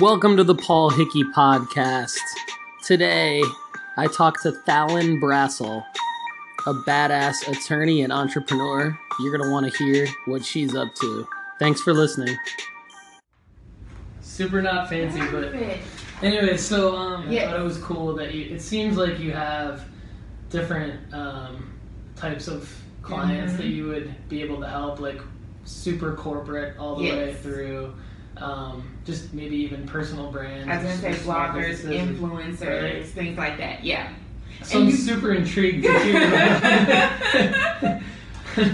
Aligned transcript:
Welcome 0.00 0.36
to 0.38 0.44
the 0.44 0.54
Paul 0.54 0.90
Hickey 0.90 1.22
Podcast. 1.22 2.18
Today, 2.84 3.42
I 3.96 4.06
talk 4.08 4.42
to 4.42 4.50
Thallen 4.66 5.20
Brassel, 5.20 5.84
a 6.66 6.72
badass 6.72 7.46
attorney 7.48 8.02
and 8.02 8.12
entrepreneur. 8.12 8.98
You're 9.20 9.36
going 9.36 9.44
to 9.48 9.52
want 9.52 9.70
to 9.70 9.78
hear 9.84 10.06
what 10.26 10.44
she's 10.44 10.74
up 10.74 10.94
to. 10.96 11.26
Thanks 11.60 11.80
for 11.80 11.92
listening. 11.92 12.36
Super 14.20 14.60
not 14.60 14.88
fancy, 14.88 15.20
but 15.30 15.54
anyway, 16.22 16.56
so 16.56 16.96
um, 16.96 17.30
Yeah. 17.30 17.44
I 17.44 17.50
thought 17.52 17.60
it 17.60 17.64
was 17.64 17.78
cool 17.78 18.14
that 18.16 18.34
you. 18.34 18.52
It 18.54 18.60
seems 18.62 18.96
like 18.96 19.20
you 19.20 19.30
have 19.32 19.84
different 20.50 21.12
um, 21.14 21.72
types 22.16 22.48
of 22.48 22.68
clients 23.02 23.52
Mhm. 23.54 23.56
that 23.58 23.66
you 23.66 23.86
would 23.86 24.14
be 24.28 24.42
able 24.42 24.58
to 24.60 24.68
help, 24.68 24.98
like 24.98 25.20
super 25.64 26.14
corporate 26.14 26.76
all 26.78 26.96
the 26.96 27.04
way 27.04 27.34
through. 27.34 27.94
Um, 28.36 28.82
just 29.04 29.32
maybe 29.32 29.56
even 29.56 29.86
personal 29.86 30.30
brands. 30.32 30.68
I 30.68 30.76
was 30.76 31.00
gonna 31.00 31.14
say 31.14 31.22
bloggers, 31.24 31.82
influencers, 31.84 32.82
Right. 32.94 33.06
things 33.06 33.38
like 33.38 33.58
that. 33.58 33.84
Yeah. 33.84 34.08
So 34.62 34.78
And 34.78 34.84
I'm 34.88 34.90
you- 34.90 34.96
super 34.96 35.32
intrigued 35.34 35.84
to 35.84 35.98
hear 36.00 36.28
about 37.88 38.02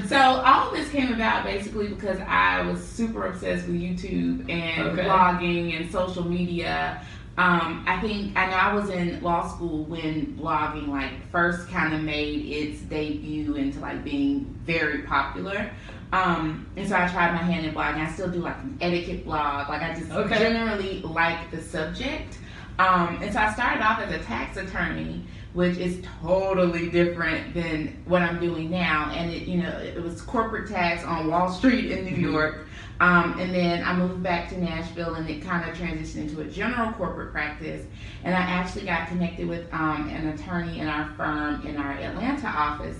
So 0.08 0.16
all 0.18 0.68
of 0.68 0.74
this 0.76 0.90
came 0.90 1.12
about 1.12 1.44
basically 1.44 1.88
because 1.88 2.18
I 2.26 2.62
was 2.62 2.82
super 2.86 3.26
obsessed 3.26 3.66
with 3.66 3.76
YouTube 3.80 4.48
and 4.50 4.88
Okay. 4.88 5.02
blogging 5.08 5.74
and 5.80 5.90
social 5.90 6.26
media. 6.28 7.00
Um, 7.38 7.84
I 7.86 7.98
think 8.00 8.36
I 8.38 8.50
know 8.50 8.56
I 8.56 8.74
was 8.74 8.90
in 8.90 9.22
law 9.22 9.48
school 9.48 9.84
when 9.84 10.36
blogging 10.38 10.88
like 10.88 11.12
first 11.32 11.70
kind 11.70 11.94
of 11.94 12.02
made 12.02 12.44
its 12.46 12.80
debut 12.82 13.54
into 13.54 13.78
like 13.80 14.04
being 14.04 14.54
very 14.66 14.98
popular. 14.98 15.70
Um, 16.12 16.66
and 16.76 16.88
so 16.88 16.96
I 16.96 17.06
tried 17.08 17.32
my 17.32 17.42
hand 17.42 17.64
in 17.66 17.72
blogging. 17.74 18.04
I 18.06 18.10
still 18.10 18.30
do 18.30 18.40
like 18.40 18.56
an 18.56 18.76
etiquette 18.80 19.24
blog. 19.24 19.68
Like 19.68 19.82
I 19.82 19.94
just 19.94 20.10
Okay. 20.10 20.38
generally 20.38 21.00
like 21.02 21.50
the 21.50 21.62
subject. 21.62 22.38
Um, 22.78 23.18
and 23.22 23.32
so 23.32 23.38
I 23.38 23.52
started 23.52 23.82
off 23.82 24.00
as 24.00 24.12
a 24.12 24.18
tax 24.24 24.56
attorney, 24.56 25.24
which 25.52 25.76
is 25.76 26.02
totally 26.22 26.88
different 26.88 27.54
than 27.54 28.02
what 28.06 28.22
I'm 28.22 28.40
doing 28.40 28.70
now. 28.70 29.10
And 29.14 29.30
it, 29.30 29.42
you 29.46 29.62
know, 29.62 29.68
it 29.68 30.02
was 30.02 30.22
corporate 30.22 30.68
tax 30.68 31.04
on 31.04 31.28
Wall 31.28 31.50
Street 31.52 31.90
in 31.92 32.04
New 32.06 32.16
Mhm. 32.16 32.32
York. 32.32 32.66
Um, 33.00 33.38
and 33.38 33.54
then 33.54 33.82
I 33.82 33.94
moved 33.94 34.22
back 34.22 34.50
to 34.50 34.60
Nashville, 34.60 35.14
and 35.14 35.28
it 35.28 35.42
kind 35.42 35.68
of 35.68 35.74
transitioned 35.74 36.28
into 36.28 36.40
a 36.42 36.44
general 36.44 36.92
corporate 36.92 37.32
practice. 37.32 37.86
And 38.24 38.34
I 38.34 38.40
actually 38.40 38.84
got 38.84 39.08
connected 39.08 39.48
with 39.48 39.72
um, 39.72 40.08
an 40.10 40.28
attorney 40.28 40.80
in 40.80 40.86
our 40.88 41.06
firm 41.16 41.66
in 41.66 41.76
our 41.78 41.92
Atlanta 41.92 42.48
office 42.48 42.98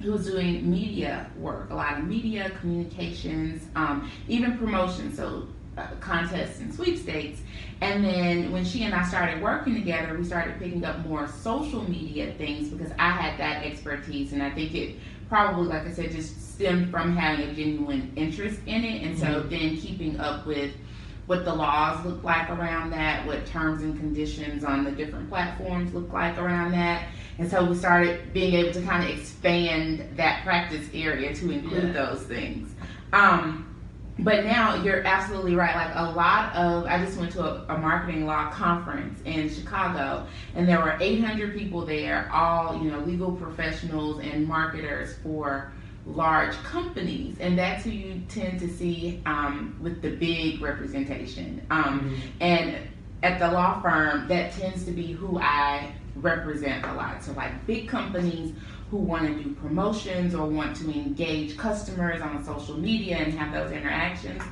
who 0.00 0.12
was 0.12 0.26
doing 0.26 0.70
media 0.70 1.30
work, 1.38 1.70
a 1.70 1.74
lot 1.74 1.98
of 1.98 2.04
media 2.04 2.50
communications, 2.60 3.62
um, 3.76 4.10
even 4.28 4.58
promotion, 4.58 5.14
so 5.14 5.46
uh, 5.78 5.86
contests 6.00 6.60
and 6.60 6.72
sweepstakes. 6.74 7.40
And 7.80 8.04
then 8.04 8.52
when 8.52 8.64
she 8.64 8.84
and 8.84 8.94
I 8.94 9.04
started 9.06 9.42
working 9.42 9.74
together, 9.74 10.16
we 10.16 10.24
started 10.24 10.58
picking 10.58 10.84
up 10.84 11.04
more 11.06 11.26
social 11.26 11.88
media 11.88 12.32
things 12.34 12.68
because 12.68 12.92
I 12.98 13.10
had 13.10 13.38
that 13.38 13.64
expertise, 13.64 14.32
and 14.32 14.42
I 14.42 14.50
think 14.50 14.74
it 14.74 14.96
probably, 15.28 15.66
like 15.66 15.86
I 15.86 15.90
said, 15.90 16.12
just 16.12 16.54
stemmed 16.54 16.90
from 16.90 17.16
having 17.16 17.48
a 17.48 17.54
genuine 17.54 18.12
interest 18.16 18.60
in 18.66 18.84
it, 18.84 19.02
and 19.02 19.18
so 19.18 19.26
Mhm. 19.26 19.50
then 19.50 19.76
keeping 19.76 20.20
up 20.20 20.46
with 20.46 20.72
what 21.26 21.44
the 21.46 21.54
laws 21.54 22.04
look 22.04 22.22
like 22.22 22.50
around 22.50 22.90
that, 22.90 23.26
what 23.26 23.46
terms 23.46 23.82
and 23.82 23.98
conditions 23.98 24.62
on 24.62 24.84
the 24.84 24.90
different 24.90 25.28
platforms 25.30 25.92
look 25.94 26.12
like 26.12 26.36
around 26.38 26.72
that. 26.72 27.04
And 27.38 27.50
so 27.50 27.64
we 27.64 27.74
started 27.74 28.32
being 28.32 28.54
able 28.54 28.72
to 28.72 28.82
kind 28.82 29.02
of 29.04 29.10
expand 29.18 30.08
that 30.16 30.44
practice 30.44 30.86
area 30.94 31.34
to 31.34 31.50
include 31.50 31.84
Yeah. 31.94 32.06
those 32.06 32.22
things. 32.22 32.72
Um, 33.12 33.68
but 34.20 34.44
now 34.44 34.80
you're 34.82 35.04
absolutely 35.04 35.56
right. 35.56 35.74
Like 35.74 35.92
a 35.96 36.12
lot 36.12 36.54
of, 36.54 36.84
I 36.86 37.04
just 37.04 37.18
went 37.18 37.32
to 37.32 37.42
a, 37.44 37.74
a 37.74 37.78
marketing 37.78 38.26
law 38.26 38.48
conference 38.50 39.20
in 39.24 39.48
Chicago, 39.48 40.26
and 40.54 40.68
there 40.68 40.78
were 40.80 40.96
800 41.00 41.58
people 41.58 41.84
there, 41.84 42.30
all 42.32 42.80
you 42.80 42.92
know, 42.92 43.00
legal 43.00 43.32
professionals 43.32 44.20
and 44.20 44.46
marketers 44.46 45.16
for 45.24 45.72
large 46.06 46.52
companies, 46.58 47.36
and 47.40 47.58
that's 47.58 47.82
who 47.84 47.90
you 47.90 48.22
tend 48.28 48.60
to 48.60 48.68
see 48.68 49.20
um, 49.26 49.76
with 49.80 50.00
the 50.00 50.10
big 50.10 50.60
representation. 50.60 51.66
Um, 51.70 52.16
and 52.40 52.76
at 53.24 53.40
the 53.40 53.50
law 53.50 53.80
firm, 53.80 54.28
that 54.28 54.52
tends 54.52 54.84
to 54.84 54.92
be 54.92 55.10
who 55.12 55.40
I 55.40 55.90
represent 56.16 56.84
a 56.86 56.92
lot. 56.94 57.22
So, 57.22 57.32
like 57.32 57.66
big 57.66 57.88
companies 57.88 58.54
who 58.90 58.98
want 58.98 59.26
to 59.26 59.42
do 59.42 59.50
promotions 59.54 60.34
or 60.34 60.46
want 60.46 60.76
to 60.76 60.90
engage 60.90 61.56
customers 61.56 62.20
on 62.20 62.44
social 62.44 62.78
media 62.78 63.16
and 63.16 63.32
have 63.34 63.52
those 63.52 63.72
interactions. 63.72 64.42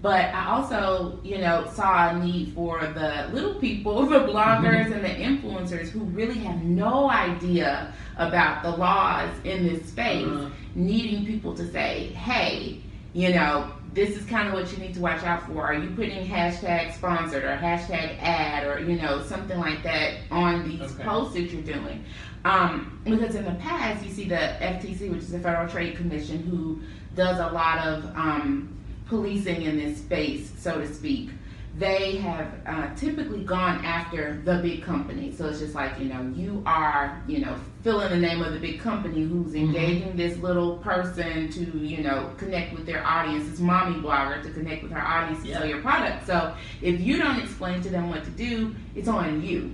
But 0.00 0.26
I 0.32 0.46
also, 0.50 1.18
you 1.24 1.38
know, 1.38 1.68
saw 1.72 2.10
a 2.10 2.24
need 2.24 2.52
for 2.54 2.80
the 2.86 3.28
little 3.32 3.54
people, 3.54 4.06
the 4.06 4.20
bloggers 4.20 4.92
and 4.92 5.04
the 5.04 5.08
influencers 5.08 5.88
who 5.88 6.00
really 6.00 6.38
have 6.38 6.62
no 6.62 7.10
idea 7.10 7.92
about 8.16 8.62
the 8.62 8.70
laws 8.70 9.30
in 9.44 9.66
this 9.66 9.84
space, 9.88 10.26
Uh-huh. 10.26 10.50
needing 10.76 11.26
people 11.26 11.52
to 11.54 11.66
say, 11.72 12.12
hey, 12.14 12.80
you 13.12 13.34
know, 13.34 13.72
this 13.98 14.16
is 14.16 14.24
kind 14.26 14.46
of 14.46 14.54
what 14.54 14.70
you 14.70 14.78
need 14.78 14.94
to 14.94 15.00
watch 15.00 15.24
out 15.24 15.44
for. 15.48 15.64
Are 15.64 15.74
you 15.74 15.90
putting 15.90 16.24
hashtag 16.24 16.94
sponsored 16.94 17.42
or 17.42 17.56
hashtag 17.56 18.16
ad 18.22 18.64
or, 18.64 18.78
you 18.78 18.96
know, 18.96 19.20
something 19.24 19.58
like 19.58 19.82
that 19.82 20.18
on 20.30 20.68
these 20.68 20.80
Okay. 20.92 21.02
posts 21.02 21.34
that 21.34 21.42
you're 21.50 21.62
doing? 21.62 22.04
Um, 22.44 23.00
because 23.04 23.34
in 23.34 23.44
the 23.44 23.54
past, 23.54 24.04
you 24.06 24.12
see 24.12 24.28
the 24.28 24.36
FTC, 24.60 25.10
which 25.10 25.22
is 25.22 25.32
the 25.32 25.40
Federal 25.40 25.68
Trade 25.68 25.96
Commission, 25.96 26.38
who 26.44 26.80
does 27.16 27.40
a 27.40 27.52
lot 27.52 27.84
of 27.88 28.04
um, 28.14 28.72
policing 29.08 29.62
in 29.62 29.76
this 29.76 29.98
space, 29.98 30.52
so 30.56 30.78
to 30.78 30.94
speak. 30.94 31.30
They 31.76 32.16
have 32.16 32.46
uh, 32.66 32.94
typically 32.96 33.44
gone 33.44 33.84
after 33.84 34.40
the 34.44 34.58
big 34.58 34.82
company. 34.82 35.32
So 35.32 35.46
it's 35.48 35.60
just 35.60 35.74
like, 35.74 35.98
you 35.98 36.06
know, 36.06 36.22
you 36.34 36.62
are, 36.66 37.22
you 37.28 37.38
know, 37.40 37.54
fill 37.82 38.00
in 38.00 38.10
the 38.10 38.18
name 38.18 38.42
of 38.42 38.52
the 38.52 38.58
big 38.58 38.80
company 38.80 39.22
who's 39.22 39.52
Mhm. 39.52 39.58
engaging 39.60 40.16
this 40.16 40.36
little 40.38 40.78
person 40.78 41.48
to, 41.50 41.60
you 41.78 42.02
know, 42.02 42.30
connect 42.36 42.74
with 42.74 42.84
their 42.84 43.06
audience, 43.06 43.48
this 43.48 43.60
mommy 43.60 44.00
blogger 44.00 44.42
to 44.42 44.50
connect 44.50 44.82
with 44.82 44.92
her 44.92 45.00
audience 45.00 45.42
to 45.42 45.48
Yeah. 45.50 45.58
sell 45.58 45.66
your 45.68 45.80
product. 45.80 46.26
So 46.26 46.52
if 46.82 47.00
you 47.00 47.16
don't 47.18 47.38
explain 47.38 47.80
to 47.82 47.90
them 47.90 48.10
what 48.10 48.24
to 48.24 48.30
do, 48.30 48.74
it's 48.96 49.08
on 49.08 49.42
you. 49.42 49.70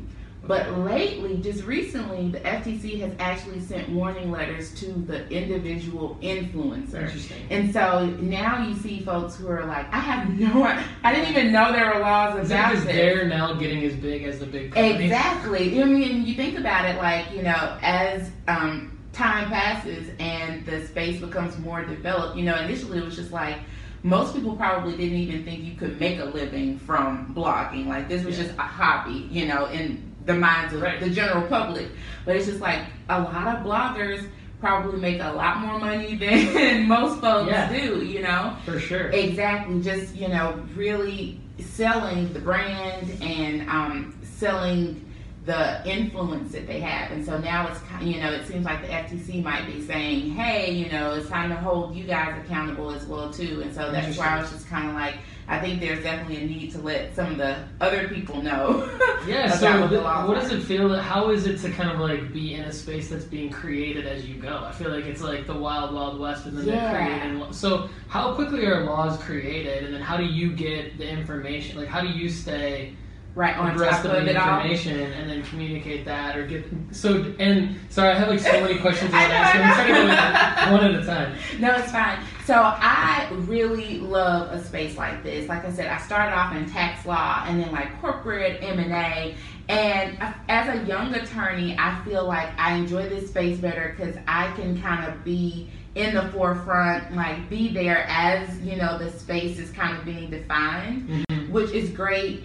But 0.46 0.78
lately, 0.78 1.38
just 1.38 1.64
recently, 1.64 2.28
the 2.28 2.40
FTC 2.40 3.00
has 3.00 3.12
actually 3.18 3.60
sent 3.60 3.88
warning 3.88 4.30
letters 4.30 4.74
to 4.80 4.92
the 4.92 5.26
individual 5.30 6.18
influencer. 6.20 7.02
Interesting. 7.04 7.46
And 7.50 7.72
so 7.72 8.06
now 8.20 8.66
you 8.66 8.74
see 8.74 9.00
folks 9.00 9.36
who 9.36 9.48
are 9.48 9.64
like, 9.64 9.90
I 9.92 9.98
have 10.00 10.28
no, 10.38 10.64
I 11.02 11.14
didn't 11.14 11.30
even 11.30 11.50
know 11.52 11.72
there 11.72 11.94
were 11.94 12.00
laws 12.00 12.34
about 12.34 12.70
because 12.72 12.84
this. 12.84 12.94
they're 12.94 13.26
now 13.26 13.54
getting 13.54 13.84
as 13.84 13.94
big 13.94 14.24
as 14.24 14.38
the 14.38 14.46
big 14.46 14.72
companies? 14.72 15.00
Exactly. 15.02 15.80
I 15.80 15.84
mean, 15.84 16.26
you 16.26 16.34
think 16.34 16.58
about 16.58 16.84
it, 16.88 16.96
like 16.98 17.30
you 17.32 17.42
know, 17.42 17.78
as 17.82 18.30
um, 18.48 18.98
time 19.12 19.48
passes 19.48 20.10
and 20.18 20.66
the 20.66 20.86
space 20.86 21.20
becomes 21.20 21.56
more 21.58 21.84
developed. 21.84 22.36
You 22.36 22.44
know, 22.44 22.56
initially 22.56 22.98
it 22.98 23.04
was 23.04 23.16
just 23.16 23.32
like 23.32 23.56
most 24.02 24.34
people 24.34 24.54
probably 24.56 24.94
didn't 24.96 25.16
even 25.16 25.44
think 25.44 25.64
you 25.64 25.74
could 25.74 25.98
make 25.98 26.18
a 26.18 26.24
living 26.26 26.78
from 26.78 27.34
blogging. 27.34 27.86
Like 27.86 28.08
this 28.08 28.24
was 28.24 28.36
Yeah. 28.36 28.44
just 28.44 28.58
a 28.58 28.62
hobby. 28.62 29.26
You 29.30 29.46
know, 29.46 29.66
in 29.66 30.12
the 30.26 30.34
minds 30.34 30.72
of 30.74 30.80
Right. 30.82 31.00
the 31.00 31.10
general 31.10 31.46
public. 31.48 31.88
But 32.24 32.36
it's 32.36 32.46
just 32.46 32.60
like 32.60 32.80
a 33.08 33.20
lot 33.20 33.48
of 33.56 33.64
bloggers 33.64 34.26
probably 34.60 34.98
make 34.98 35.20
a 35.20 35.32
lot 35.32 35.58
more 35.58 35.78
money 35.78 36.14
than 36.20 36.88
most 36.88 37.20
folks 37.20 37.50
Yeah. 37.50 37.70
do. 37.72 38.04
You 38.04 38.22
know. 38.22 38.56
For 38.64 38.78
sure. 38.80 39.08
Exactly. 39.10 39.80
Just 39.82 40.14
you 40.14 40.28
know, 40.28 40.60
really 40.74 41.40
selling 41.58 42.32
the 42.32 42.40
brand 42.40 43.10
and 43.22 43.68
um, 43.68 44.18
selling 44.22 45.00
the 45.44 45.86
influence 45.86 46.52
that 46.52 46.66
they 46.66 46.80
have. 46.80 47.10
And 47.12 47.22
so 47.24 47.36
now 47.38 47.68
it's 47.68 47.78
you 48.00 48.18
know, 48.18 48.32
it 48.32 48.46
seems 48.46 48.64
like 48.64 48.80
the 48.80 48.88
FTC 48.88 49.42
might 49.44 49.66
be 49.66 49.82
saying, 49.86 50.30
hey, 50.30 50.72
you 50.72 50.90
know, 50.90 51.12
it's 51.12 51.28
time 51.28 51.50
to 51.50 51.56
hold 51.56 51.94
you 51.94 52.04
guys 52.04 52.40
accountable 52.42 52.90
as 52.90 53.04
well 53.04 53.30
too. 53.30 53.60
And 53.62 53.74
so 53.74 53.92
that's 53.92 54.16
why 54.16 54.28
I 54.28 54.40
was 54.40 54.50
just 54.50 54.66
kind 54.68 54.88
of 54.88 54.94
like, 54.94 55.16
I 55.46 55.58
think 55.60 55.80
there's 55.80 56.02
definitely 56.02 56.42
a 56.42 56.46
need 56.46 56.72
to 56.72 56.78
let 56.78 57.14
some 57.14 57.32
of 57.32 57.38
the 57.38 57.56
other 57.80 58.08
people 58.08 58.42
know. 58.42 58.88
Yeah. 59.26 59.50
So, 59.52 59.80
what 59.80 59.88
the 59.88 60.02
what 60.02 60.34
does 60.38 60.52
it 60.52 60.62
feel? 60.62 60.94
How 61.00 61.30
is 61.30 61.46
it 61.46 61.58
to 61.60 61.70
kind 61.70 61.88
of 61.88 61.98
like 61.98 62.30
be 62.30 62.52
in 62.56 62.64
a 62.64 62.72
space 62.72 63.08
that's 63.08 63.24
being 63.24 63.48
created 63.48 64.06
as 64.06 64.28
you 64.28 64.34
go? 64.34 64.62
I 64.62 64.70
feel 64.70 64.90
like 64.90 65.06
it's 65.06 65.22
like 65.22 65.46
the 65.46 65.54
wild, 65.54 65.94
wild 65.94 66.20
west, 66.20 66.44
and 66.44 66.58
then 66.58 66.66
Yeah. 66.66 66.92
they're 66.92 67.30
creating. 67.30 67.52
So, 67.54 67.88
how 68.08 68.34
quickly 68.34 68.66
are 68.66 68.84
laws 68.84 69.16
created, 69.22 69.84
and 69.84 69.94
then 69.94 70.02
how 70.02 70.18
do 70.18 70.24
you 70.26 70.52
get 70.52 70.98
the 70.98 71.08
information? 71.08 71.78
Like, 71.78 71.88
how 71.88 72.02
do 72.02 72.08
you 72.08 72.28
stay 72.28 72.94
right 73.34 73.56
on 73.56 73.76
top 73.76 74.04
of 74.04 74.12
of 74.12 74.24
the 74.24 74.30
it 74.30 74.36
all. 74.36 74.56
information 74.60 75.00
and 75.12 75.28
then 75.28 75.42
communicate 75.44 76.04
that, 76.04 76.36
or 76.36 76.46
get 76.46 76.64
so? 76.92 77.34
And 77.38 77.76
sorry, 77.90 78.10
I 78.10 78.18
have 78.18 78.28
like 78.28 78.38
so 78.40 78.52
many 78.60 78.78
questions 78.78 79.12
I 79.12 79.18
want 79.20 79.30
to 79.30 79.36
ask. 79.36 79.54
I'm 79.56 79.74
trying 79.74 80.06
to 80.08 80.66
go 80.66 80.72
one 80.84 80.94
at 80.94 81.02
a 81.02 81.06
time. 81.06 81.36
No, 81.60 81.74
it's 81.74 81.90
fine. 81.92 82.18
So 82.44 82.54
I 82.62 83.26
really 83.46 83.98
love 83.98 84.52
a 84.52 84.62
space 84.62 84.96
like 84.96 85.22
this. 85.22 85.48
Like 85.48 85.64
I 85.64 85.70
said, 85.72 85.86
I 85.88 85.98
started 85.98 86.34
off 86.36 86.54
in 86.54 86.66
tax 86.70 87.06
law 87.06 87.42
and 87.46 87.60
then 87.62 87.72
like 87.72 88.00
corporate 88.00 88.62
M 88.62 88.78
and 88.78 88.92
A. 88.92 89.34
And 89.68 90.18
as 90.50 90.68
a 90.78 90.84
young 90.86 91.14
attorney, 91.14 91.74
I 91.78 91.98
feel 92.04 92.26
like 92.26 92.50
I 92.58 92.74
enjoy 92.74 93.08
this 93.08 93.28
space 93.30 93.56
better 93.58 93.94
because 93.96 94.14
I 94.28 94.52
can 94.56 94.80
kind 94.82 95.06
of 95.10 95.24
be 95.24 95.70
in 95.94 96.14
the 96.14 96.28
forefront, 96.32 97.14
like 97.16 97.48
be 97.48 97.72
there 97.72 98.04
as 98.08 98.60
you 98.60 98.76
know 98.76 98.98
the 98.98 99.10
space 99.10 99.58
is 99.58 99.70
kind 99.70 99.96
of 99.96 100.04
being 100.04 100.28
defined, 100.28 101.24
Mhm. 101.30 101.48
which 101.50 101.70
is 101.70 101.88
great. 101.90 102.44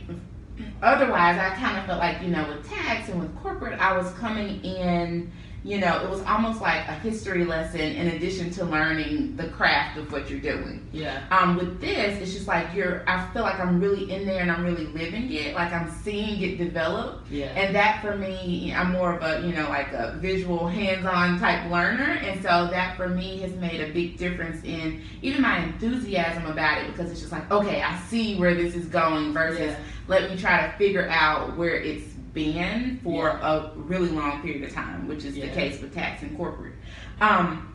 Otherwise, 0.81 1.39
I 1.39 1.55
kind 1.55 1.77
of 1.77 1.85
felt 1.85 1.99
like 1.99 2.21
you 2.21 2.29
know 2.29 2.47
with 2.47 2.67
tax 2.69 3.09
and 3.09 3.19
with 3.19 3.35
corporate, 3.37 3.79
I 3.79 3.97
was 3.97 4.11
coming 4.13 4.63
in 4.63 5.31
you 5.63 5.77
know, 5.77 6.01
it 6.01 6.09
was 6.09 6.21
almost 6.21 6.61
like 6.61 6.87
a 6.87 6.93
history 6.93 7.43
lesson 7.43 7.81
in 7.81 8.07
addition 8.07 8.49
to 8.51 8.63
learning 8.63 9.35
the 9.35 9.49
craft 9.49 9.97
of 9.97 10.11
what 10.11 10.29
you're 10.29 10.39
doing. 10.39 10.87
Yeah. 10.93 11.25
Um, 11.31 11.57
with 11.57 11.81
this, 11.81 12.21
it's 12.21 12.33
just 12.33 12.47
like 12.47 12.73
you're, 12.73 13.03
I 13.07 13.27
feel 13.33 13.41
like 13.41 13.59
I'm 13.59 13.81
really 13.81 14.09
in 14.09 14.25
there 14.25 14.41
and 14.41 14.49
I'm 14.49 14.63
really 14.63 14.85
living 14.87 15.31
it, 15.33 15.55
like 15.55 15.73
I'm 15.73 15.91
seeing 16.01 16.41
it 16.41 16.57
develop. 16.57 17.25
Yeah. 17.29 17.47
And 17.47 17.75
that 17.75 18.01
for 18.01 18.15
me, 18.15 18.73
I'm 18.73 18.93
more 18.93 19.13
of 19.13 19.21
a, 19.21 19.45
you 19.45 19.53
know, 19.53 19.67
like 19.67 19.91
a 19.91 20.17
visual, 20.21 20.67
hands 20.67 21.05
on 21.05 21.39
type 21.39 21.69
learner. 21.69 22.19
And 22.23 22.41
so 22.41 22.67
that 22.71 22.95
for 22.95 23.09
me 23.09 23.39
has 23.39 23.53
made 23.55 23.81
a 23.81 23.91
big 23.91 24.17
difference 24.17 24.63
in 24.63 25.01
even 25.21 25.41
my 25.41 25.59
enthusiasm 25.59 26.45
about 26.45 26.81
it 26.81 26.87
because 26.87 27.11
it's 27.11 27.19
just 27.19 27.33
like, 27.33 27.49
okay, 27.51 27.81
I 27.81 27.99
see 28.03 28.39
where 28.39 28.55
this 28.55 28.75
is 28.75 28.85
going 28.85 29.33
versus 29.33 29.59
Yeah. 29.59 29.79
Let 30.09 30.29
me 30.29 30.35
try 30.35 30.65
to 30.67 30.73
figure 30.77 31.07
out 31.09 31.55
where 31.55 31.75
it's 31.75 32.03
been 32.33 32.99
for 33.03 33.29
a 33.29 33.71
really 33.75 34.09
long 34.09 34.41
period 34.41 34.63
of 34.63 34.73
time, 34.73 35.07
which 35.07 35.23
is 35.23 35.37
Yeah. 35.37 35.45
the 35.45 35.51
case 35.51 35.79
with 35.81 35.93
tax 35.93 36.21
and 36.23 36.35
corporate. 36.35 36.73
Um, 37.21 37.65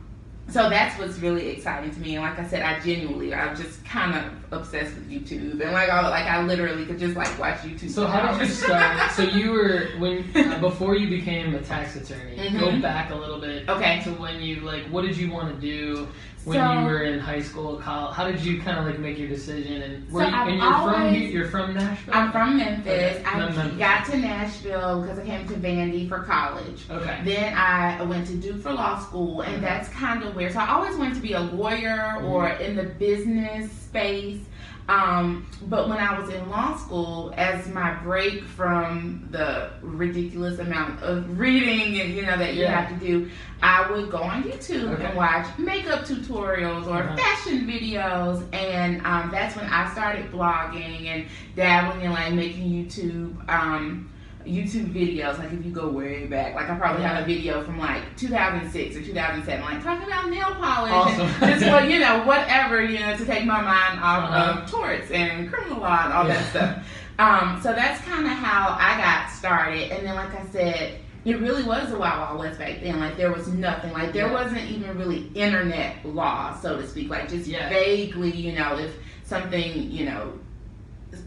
so 0.49 0.69
that's 0.69 0.99
what's 0.99 1.19
really 1.21 1.49
exciting 1.49 1.91
to 1.93 2.01
me. 2.01 2.17
And 2.17 2.25
like 2.25 2.39
I 2.39 2.47
said, 2.47 2.63
I 2.63 2.79
genuinely, 2.81 3.33
I'm 3.35 3.57
just 3.57 3.83
kind 3.85 4.15
of 4.15 4.33
obsessed 4.61 4.95
with 4.95 5.11
YouTube, 5.11 5.61
and 5.63 5.73
like, 5.73 5.89
I, 5.89 6.07
like 6.11 6.27
I 6.27 6.43
literally 6.45 6.85
could 6.85 6.99
just 6.99 7.17
like 7.17 7.39
watch 7.39 7.59
YouTube. 7.61 7.89
So 7.91 8.07
how 8.07 8.31
did 8.37 8.47
you 8.49 8.53
start? 8.55 9.11
so 9.13 9.23
you 9.39 9.53
were 9.53 9.89
when 9.99 10.25
uh, 10.37 10.59
before 10.61 10.97
you 10.97 11.09
became 11.09 11.55
a 11.55 11.61
tax 11.63 11.97
attorney. 11.97 12.37
Go 12.59 12.69
Mhm. 12.69 12.83
back 12.83 13.11
a 13.11 13.15
little 13.15 13.41
bit 13.41 13.69
Okay. 13.69 14.03
to 14.05 14.11
when 14.11 14.41
you 14.43 14.61
like. 14.61 14.83
What 14.91 15.03
did 15.03 15.17
you 15.17 15.31
want 15.33 15.55
to 15.55 15.61
do 15.61 16.09
when 16.45 16.59
So- 16.59 16.73
you 16.81 16.85
were 16.87 17.03
in 17.03 17.19
high 17.19 17.41
school, 17.43 17.77
college? 17.77 18.15
How 18.15 18.31
did 18.31 18.41
you 18.41 18.61
kind 18.61 18.79
of 18.79 18.85
like 18.87 18.99
make 18.99 19.19
your 19.19 19.29
decision? 19.29 19.83
And 19.83 20.11
were 20.13 20.23
So 20.23 20.29
you, 20.29 20.35
I've 20.35 20.49
and 20.49 20.57
you're 20.59 20.73
from 20.73 20.89
always- 20.95 21.17
here- 21.21 21.31
you're 21.31 21.49
from 21.49 21.75
Nashville. 21.75 22.15
I'm 22.15 22.33
from 22.33 22.57
Memphis. 22.59 22.87
Okay. 23.17 23.23
I 23.25 23.39
Memphis. 23.39 23.79
got 23.79 24.05
to 24.07 24.19
Nashville 24.19 25.03
because 25.03 25.19
I 25.19 25.25
came 25.25 25.49
to 25.49 25.55
Vandy 25.55 26.09
for 26.09 26.19
college. 26.21 26.83
Okay. 26.91 27.19
Then 27.25 27.55
I 27.57 28.03
went 28.03 28.27
to 28.29 28.35
Duke 28.35 28.63
for 28.63 28.73
law 28.73 28.99
school, 28.99 29.41
and 29.43 29.63
that's 29.63 29.89
kind 29.91 30.23
of 30.23 30.35
where. 30.37 30.51
So 30.51 30.59
I 30.59 30.69
always 30.75 30.97
wanted 30.97 31.15
to 31.15 31.21
be 31.21 31.33
a 31.33 31.41
lawyer 31.41 32.17
or 32.25 32.45
Mm-hmm. 32.45 32.63
in 32.63 32.77
the 32.77 32.85
business 32.85 33.71
space. 33.73 34.41
Um, 34.87 35.47
but 35.63 35.89
when 35.89 35.97
I 35.99 36.19
was 36.19 36.29
in 36.29 36.49
law 36.51 36.77
school, 36.77 37.33
as 37.39 37.67
my 37.69 37.95
break 38.03 38.45
from 38.45 39.27
the 39.31 39.71
ridiculous 39.81 40.59
amount 40.59 41.03
of 41.03 41.39
reading 41.39 42.01
and 42.01 42.13
you 42.15 42.23
know 42.27 42.37
that 42.37 42.55
you 42.55 42.63
Yeah. 42.63 42.83
have 42.83 43.01
to 43.01 43.07
do, 43.07 43.31
I 43.63 43.91
would 43.91 44.11
go 44.11 44.19
on 44.19 44.43
YouTube 44.43 44.93
Okay. 44.93 45.07
and 45.07 45.17
watch 45.17 45.47
makeup 45.59 46.05
tutorials 46.05 46.87
or 46.87 47.03
Uh-huh. 47.03 47.17
fashion 47.17 47.67
videos, 47.67 48.45
and 48.53 49.01
um, 49.07 49.31
that's 49.31 49.57
when 49.57 49.65
I 49.71 49.91
started 49.93 50.31
blogging 50.31 51.07
and 51.07 51.27
dabbling 51.57 52.05
in 52.05 52.13
like 52.13 52.35
making 52.35 52.71
YouTube. 52.71 53.49
Um, 53.49 54.11
YouTube 54.47 54.93
videos, 54.93 55.39
like 55.39 55.53
if 55.53 55.65
you 55.65 55.71
go 55.73 55.89
way 55.89 56.27
back, 56.27 56.55
like 56.55 56.69
I 56.69 56.77
probably 56.77 57.03
have 57.03 57.23
a 57.23 57.27
video 57.27 57.63
from 57.65 57.79
like 57.79 58.03
2006 58.17 58.97
or 58.97 59.03
2007, 59.03 59.65
like 59.65 59.83
talking 59.83 60.07
about 60.07 60.29
nail 60.31 60.55
polish 60.57 60.93
Awesome. 60.93 61.27
and 61.43 61.61
just 61.61 61.67
what 61.73 61.89
you 61.89 61.99
know, 61.99 62.25
whatever 62.25 62.83
you 62.85 62.99
know, 63.01 63.17
to 63.17 63.25
take 63.25 63.45
my 63.47 63.61
mind 63.61 64.01
off 64.01 64.31
Uh-huh. 64.31 64.61
of 64.63 64.71
torts 64.71 65.11
and 65.11 65.51
criminal 65.51 65.81
law 65.81 66.05
and 66.05 66.13
all 66.13 66.27
Yeah. 66.27 66.35
that 66.35 66.51
stuff. 66.51 66.87
Um, 67.19 67.61
so 67.63 67.73
that's 67.73 68.01
kind 68.03 68.27
of 68.27 68.33
how 68.33 68.77
I 68.79 68.97
got 69.01 69.31
started, 69.31 69.93
and 69.93 70.07
then 70.07 70.15
like 70.15 70.35
I 70.35 70.45
said, 70.47 70.99
it 71.25 71.39
really 71.41 71.63
was 71.63 71.91
a 71.91 71.97
wild 71.99 72.21
wild 72.21 72.39
west 72.41 72.59
back 72.59 72.81
then. 72.83 73.01
Like 73.01 73.17
there 73.17 73.33
was 73.33 73.49
nothing, 73.49 73.93
like 73.93 74.13
there 74.13 74.27
Yeah. 74.27 74.33
wasn't 74.35 74.69
even 74.71 74.99
really 74.99 75.29
internet 75.35 76.05
law, 76.05 76.55
so 76.61 76.77
to 76.77 76.87
speak. 76.87 77.09
Like 77.09 77.31
just 77.31 77.49
vaguely, 77.49 78.31
you 78.31 78.53
know, 78.53 78.77
if 78.79 78.95
something, 79.23 79.91
you 79.91 80.05
know, 80.05 80.33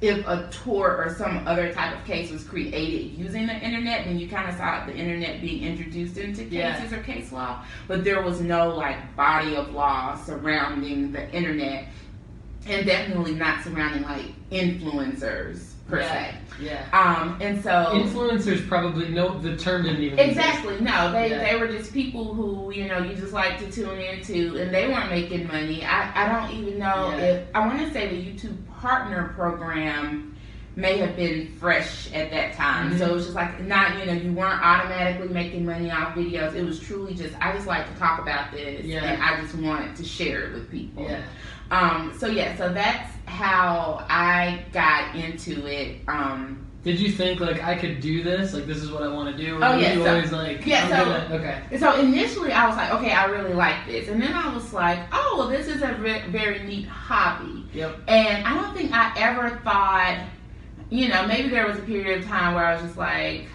if 0.01 0.25
a 0.27 0.47
tort 0.51 0.99
or 0.99 1.15
some 1.17 1.47
other 1.47 1.71
type 1.73 1.95
of 1.97 2.05
case 2.05 2.31
was 2.31 2.43
created 2.43 3.17
using 3.17 3.47
the 3.47 3.53
internet, 3.55 4.05
then 4.05 4.19
you 4.19 4.27
kind 4.27 4.49
of 4.49 4.55
saw 4.55 4.85
the 4.85 4.95
internet 4.95 5.41
being 5.41 5.63
introduced 5.63 6.17
into 6.17 6.43
cases 6.45 6.91
Yeah. 6.91 6.95
or 6.97 7.03
case 7.03 7.31
law. 7.31 7.63
But 7.87 8.03
there 8.03 8.21
was 8.21 8.41
no 8.41 8.69
like 8.75 9.15
body 9.15 9.55
of 9.55 9.71
law 9.73 10.15
surrounding 10.15 11.11
the 11.11 11.29
internet, 11.31 11.87
and 12.67 12.85
definitely 12.85 13.33
not 13.35 13.63
surrounding 13.63 14.03
like 14.03 14.25
influencers 14.51 15.71
per 15.87 16.01
Yeah. 16.01 16.11
se. 16.11 16.35
Yeah. 16.59 16.83
Um, 16.91 17.37
and 17.39 17.61
so 17.63 17.69
Influencers 17.93 18.67
probably 18.67 19.09
no. 19.09 19.37
The 19.39 19.55
term 19.55 19.83
didn't 19.83 20.01
even 20.01 20.19
exist. 20.19 20.39
Exactly. 20.47 20.81
No, 20.81 21.11
they 21.11 21.29
Yeah. 21.29 21.43
they 21.45 21.55
were 21.59 21.67
just 21.67 21.93
people 21.93 22.33
who 22.33 22.73
you 22.73 22.87
know 22.87 22.97
you 22.99 23.15
just 23.15 23.31
like 23.31 23.57
to 23.59 23.71
tune 23.71 23.99
into, 23.99 24.57
and 24.57 24.73
they 24.73 24.87
weren't 24.87 25.09
making 25.11 25.47
money. 25.47 25.85
I 25.85 26.11
I 26.25 26.27
don't 26.27 26.51
even 26.57 26.79
know 26.79 27.11
Yeah. 27.11 27.23
if 27.25 27.43
I 27.55 27.59
want 27.65 27.79
to 27.79 27.91
say 27.93 28.07
the 28.09 28.15
YouTube 28.21 28.57
Partner 28.81 29.33
Program 29.35 30.35
may 30.75 30.97
have 30.99 31.15
been 31.15 31.47
fresh 31.59 32.11
at 32.13 32.29
that 32.29 32.53
time. 32.53 32.91
Mhm. 32.93 32.99
So 32.99 33.07
it 33.07 33.11
was 33.13 33.23
just 33.25 33.35
like 33.35 33.59
not 33.61 33.97
you 33.97 34.05
know 34.05 34.13
you 34.13 34.31
weren't 34.31 34.61
automatically 34.63 35.27
making 35.29 35.65
money 35.65 35.89
off 35.89 36.13
videos. 36.13 36.53
It 36.53 36.63
was 36.63 36.79
truly 36.79 37.15
just 37.15 37.33
I 37.41 37.51
just 37.53 37.65
like 37.65 37.91
to 37.91 37.99
talk 37.99 38.19
about 38.21 38.51
this, 38.51 38.85
Yeah. 38.85 39.03
and 39.03 39.21
I 39.23 39.41
just 39.41 39.55
want 39.55 39.95
to 39.97 40.03
share 40.03 40.41
it 40.47 40.53
with 40.53 40.69
people. 40.71 41.03
Yeah. 41.09 41.21
Um. 41.71 42.13
So 42.19 42.27
yeah. 42.27 42.55
So 42.57 42.71
that's 42.71 43.11
how 43.25 44.05
I 44.07 44.63
got 44.71 45.15
into 45.15 45.65
it. 45.65 46.01
Um. 46.07 46.66
Did 46.83 46.99
you 46.99 47.11
think 47.11 47.39
like 47.41 47.61
I 47.63 47.75
could 47.75 47.99
do 47.99 48.23
this? 48.23 48.53
Like 48.53 48.65
this 48.65 48.77
is 48.77 48.91
what 48.91 49.03
I 49.03 49.07
want 49.09 49.35
to 49.35 49.43
do? 49.45 49.57
Or 49.57 49.65
Oh, 49.65 49.77
yeah, 49.77 49.93
You 49.93 50.03
so- 50.03 50.09
always 50.15 50.31
like. 50.31 50.65
yeah, 50.65 50.87
so- 50.87 51.05
gonna- 51.05 51.27
okay. 51.35 51.77
So 51.77 51.99
initially, 51.99 52.51
I 52.53 52.65
was 52.67 52.77
like, 52.77 52.91
okay, 52.93 53.11
I 53.11 53.25
really 53.25 53.53
like 53.53 53.85
this, 53.87 54.07
and 54.07 54.21
then 54.21 54.33
I 54.33 54.53
was 54.53 54.71
like, 54.73 54.99
oh, 55.11 55.35
well, 55.37 55.49
this 55.49 55.67
is 55.67 55.81
a 55.81 55.93
re- 55.95 56.23
very 56.29 56.63
neat 56.63 56.87
hobby, 56.87 57.65
Yep. 57.73 57.99
and 58.07 58.45
I 58.47 58.53
don't 58.53 58.73
think 58.75 58.93
I 58.93 59.11
ever 59.17 59.49
thought, 59.65 60.17
you 60.89 61.09
know, 61.09 61.27
maybe 61.27 61.49
there 61.49 61.67
was 61.67 61.77
a 61.77 61.81
period 61.81 62.19
of 62.19 62.25
time 62.25 62.53
where 62.55 62.63
I 62.65 62.73
was 62.75 62.83
just 62.83 62.97
like, 62.97 63.47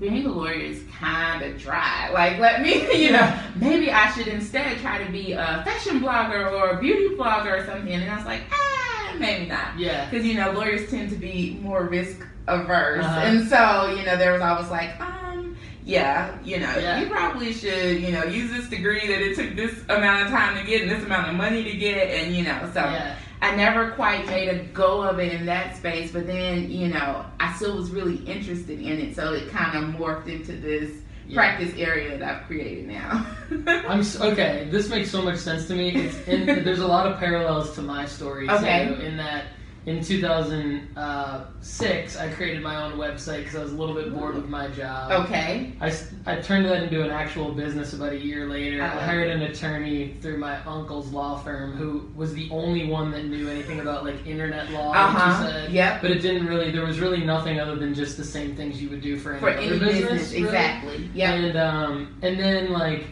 being 0.00 0.24
a 0.26 0.30
lawyer 0.30 0.52
is 0.54 0.82
kind 0.98 1.42
of 1.42 1.58
dry. 1.58 2.08
Like, 2.12 2.38
let 2.38 2.62
me, 2.62 2.86
you 3.04 3.10
know, 3.12 3.38
maybe 3.56 3.90
I 3.90 4.10
should 4.12 4.28
instead 4.28 4.78
try 4.78 5.02
to 5.04 5.10
be 5.12 5.32
a 5.32 5.62
fashion 5.66 6.00
blogger 6.00 6.52
or 6.52 6.70
a 6.70 6.80
beauty 6.80 7.16
blogger 7.16 7.62
or 7.62 7.66
something. 7.66 7.92
And 7.92 8.08
I 8.10 8.16
was 8.16 8.24
like, 8.24 8.42
ah, 8.52 9.14
maybe 9.18 9.46
not 9.46 9.76
Yeah. 9.78 10.08
because 10.08 10.24
you 10.24 10.34
know 10.34 10.52
lawyers 10.52 10.88
tend 10.88 11.10
to 11.10 11.16
be 11.16 11.58
more 11.62 11.84
risk 11.84 12.24
averse, 12.48 13.04
Uh-huh. 13.04 13.20
and 13.20 13.48
so 13.48 13.94
you 13.96 14.04
know 14.04 14.16
there 14.16 14.32
was 14.32 14.42
always 14.42 14.68
like, 14.70 14.98
um, 15.00 15.56
yeah, 15.84 16.30
you 16.44 16.58
know, 16.58 16.72
Yeah. 16.78 17.00
you 17.00 17.06
probably 17.08 17.52
should, 17.52 18.00
you 18.02 18.12
know, 18.12 18.24
use 18.24 18.50
this 18.50 18.68
degree 18.68 19.06
that 19.06 19.20
it 19.22 19.36
took 19.36 19.54
this 19.56 19.72
amount 19.88 20.22
of 20.24 20.28
time 20.28 20.56
to 20.58 20.64
get 20.68 20.82
and 20.82 20.90
this 20.90 21.04
amount 21.04 21.28
of 21.28 21.34
money 21.34 21.64
to 21.64 21.72
get, 21.76 22.08
and 22.08 22.34
you 22.34 22.44
know, 22.44 22.58
so 22.74 22.80
Yeah. 22.80 23.14
I 23.40 23.54
never 23.54 23.90
quite 23.92 24.26
made 24.26 24.48
a 24.48 24.58
go 24.74 25.00
of 25.02 25.20
it 25.20 25.32
in 25.32 25.46
that 25.46 25.76
space, 25.76 26.10
but 26.10 26.26
then 26.26 26.70
you 26.70 26.88
know 26.88 27.24
I 27.38 27.52
still 27.54 27.76
was 27.76 27.90
really 27.90 28.16
interested 28.26 28.80
in 28.80 28.98
it, 29.00 29.14
so 29.16 29.32
it 29.32 29.48
kind 29.50 29.76
of 29.76 29.94
morphed 29.94 30.26
into 30.28 30.52
this 30.52 30.90
Yeah. 31.28 31.36
practice 31.36 31.72
area 31.78 32.16
that 32.18 32.22
I've 32.28 32.46
created 32.46 32.88
now. 32.88 33.24
I'm 33.88 34.00
s- 34.00 34.18
okay. 34.20 34.66
This 34.70 34.88
makes 34.88 35.10
so 35.10 35.20
much 35.22 35.36
sense 35.36 35.66
to 35.68 35.74
me. 35.74 35.90
It's 35.94 36.16
in, 36.26 36.46
there's 36.64 36.78
a 36.80 36.86
lot 36.86 37.06
of 37.06 37.18
parallels 37.18 37.74
to 37.76 37.82
my 37.82 38.06
story 38.06 38.48
Okay. 38.50 38.88
too. 38.88 38.94
In 39.02 39.18
that, 39.18 39.44
in 39.88 40.02
2006, 40.04 42.16
I 42.18 42.28
created 42.34 42.62
my 42.62 42.76
own 42.82 42.92
website 42.98 43.38
because 43.38 43.56
I 43.56 43.62
was 43.62 43.72
a 43.72 43.76
little 43.76 43.94
bit 43.94 44.12
bored 44.14 44.34
with 44.34 44.48
my 44.48 44.68
job. 44.68 45.10
okay, 45.24 45.72
I, 45.80 45.92
I 46.26 46.36
turned 46.40 46.66
that 46.66 46.82
into 46.82 47.02
an 47.02 47.10
actual 47.10 47.52
business 47.52 47.92
about 47.94 48.12
a 48.12 48.18
year 48.18 48.46
later. 48.48 48.82
I 48.82 48.86
Uh-huh. 48.88 49.00
hired 49.00 49.30
an 49.30 49.42
attorney 49.42 50.16
through 50.20 50.38
my 50.38 50.62
uncle's 50.64 51.10
law 51.10 51.38
firm 51.38 51.72
who 51.72 52.10
was 52.14 52.34
the 52.34 52.48
only 52.50 52.86
one 52.88 53.10
that 53.12 53.24
knew 53.26 53.48
anything 53.48 53.80
about 53.80 54.04
like 54.04 54.26
internet 54.26 54.70
law. 54.70 54.92
uh 54.92 55.08
huh, 55.08 55.66
yep, 55.70 56.02
But 56.02 56.10
it 56.10 56.18
didn't 56.20 56.46
really. 56.46 56.70
There 56.70 56.84
was 56.84 57.00
really 57.00 57.24
nothing 57.24 57.60
other 57.60 57.76
than 57.76 57.94
just 57.94 58.16
the 58.16 58.24
same 58.24 58.54
things 58.56 58.82
you 58.82 58.90
would 58.90 59.00
do 59.00 59.18
for 59.18 59.32
any 59.32 59.40
for 59.40 59.48
any 59.50 59.78
business. 59.78 60.10
business, 60.10 60.32
really. 60.32 60.44
exactly, 60.44 61.10
Yeah. 61.14 61.32
And 61.32 61.56
um, 61.58 62.18
and 62.22 62.38
then 62.38 62.72
like 62.72 63.06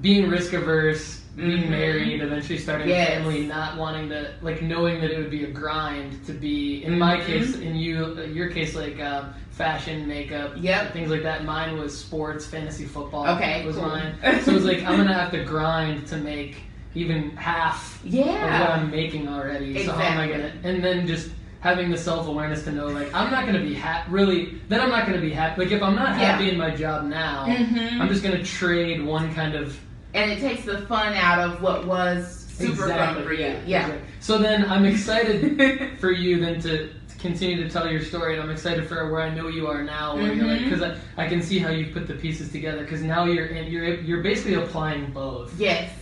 being 0.00 0.28
risk 0.28 0.52
averse, 0.52 1.22
being 1.36 1.64
Mhm. 1.64 1.68
married, 1.70 2.22
eventually 2.22 2.58
starting 2.58 2.88
Yes. 2.88 3.08
a 3.10 3.12
family, 3.12 3.46
not 3.46 3.76
wanting 3.76 4.08
to 4.08 4.30
like 4.42 4.62
knowing 4.62 5.00
that 5.02 5.10
it 5.10 5.18
would 5.18 5.30
be 5.30 5.44
a 5.44 5.48
grind 5.50 6.24
to 6.26 6.32
be. 6.32 6.82
In 6.84 6.98
my 6.98 7.18
Mhm. 7.18 7.26
case, 7.26 7.56
in 7.56 7.76
you, 7.76 8.18
your 8.32 8.48
case, 8.48 8.74
like 8.74 8.98
uh, 9.00 9.24
fashion, 9.50 10.06
makeup, 10.08 10.52
Yep. 10.56 10.92
things 10.94 11.10
like 11.10 11.22
that. 11.24 11.44
Mine 11.44 11.76
was 11.78 11.96
sports, 11.96 12.46
fantasy 12.46 12.84
football. 12.84 13.26
Okay, 13.36 13.64
was 13.66 13.76
cool. 13.76 13.86
mine. 13.88 14.14
So 14.42 14.50
it 14.52 14.54
was 14.54 14.64
like 14.64 14.82
I'm 14.84 14.96
gonna 14.96 15.12
have 15.12 15.30
to 15.32 15.44
grind 15.44 16.06
to 16.06 16.16
make 16.16 16.56
even 16.94 17.30
half 17.36 18.00
yeah. 18.02 18.22
of 18.54 18.60
what 18.60 18.70
I'm 18.78 18.90
making 18.90 19.28
already. 19.28 19.76
Exactly. 19.76 19.84
So 19.84 19.92
how 19.92 20.04
am 20.04 20.18
I 20.18 20.26
gonna? 20.28 20.52
And 20.64 20.82
then 20.82 21.06
just 21.06 21.28
having 21.60 21.90
the 21.90 21.98
self 21.98 22.28
awareness 22.28 22.62
to 22.64 22.72
know 22.72 22.86
like 22.86 23.12
I'm 23.14 23.30
not 23.30 23.44
gonna 23.44 23.60
be 23.60 23.74
happy. 23.74 24.10
Really, 24.10 24.54
then 24.70 24.80
I'm 24.80 24.88
not 24.88 25.04
gonna 25.06 25.20
be 25.20 25.32
happy. 25.32 25.64
Like 25.64 25.72
if 25.72 25.82
I'm 25.82 25.94
not 25.96 26.18
Yeah. 26.18 26.32
happy 26.32 26.48
in 26.50 26.56
my 26.56 26.70
job 26.70 27.04
now, 27.04 27.44
Mhm. 27.46 28.00
I'm 28.00 28.08
just 28.08 28.22
gonna 28.22 28.42
trade 28.42 29.04
one 29.04 29.34
kind 29.34 29.54
of 29.54 29.78
and 30.16 30.30
it 30.32 30.40
takes 30.40 30.64
the 30.64 30.82
fun 30.86 31.14
out 31.14 31.38
of 31.38 31.62
what 31.62 31.86
was 31.86 32.46
super 32.48 32.88
fun 32.88 33.22
for 33.22 33.32
you. 33.32 33.56
Yeah. 33.66 33.86
exactly. 33.86 34.00
So 34.20 34.38
then 34.38 34.64
I'm 34.70 34.84
excited 34.84 35.98
for 36.00 36.10
you 36.10 36.40
then 36.40 36.60
to 36.62 36.90
continue 37.18 37.62
to 37.62 37.68
tell 37.68 37.90
your 37.90 38.02
story, 38.02 38.34
and 38.34 38.42
I'm 38.42 38.50
excited 38.50 38.86
for 38.86 39.10
where 39.10 39.22
I 39.22 39.34
know 39.34 39.48
you 39.48 39.66
are 39.66 39.82
now, 39.82 40.16
where 40.16 40.32
you're 40.32 40.46
like, 40.46 40.60
mm-hmm. 40.60 40.70
because 40.70 40.96
I, 41.16 41.24
I 41.24 41.28
can 41.28 41.42
see 41.42 41.58
how 41.58 41.70
you 41.70 41.92
put 41.92 42.06
the 42.06 42.14
pieces 42.14 42.50
together. 42.50 42.82
Because 42.82 43.02
now 43.02 43.24
you're 43.24 43.46
in, 43.46 43.70
you're 43.70 44.00
you're 44.00 44.22
basically 44.22 44.54
applying 44.54 45.12
both. 45.12 45.58
yes. 45.58 45.92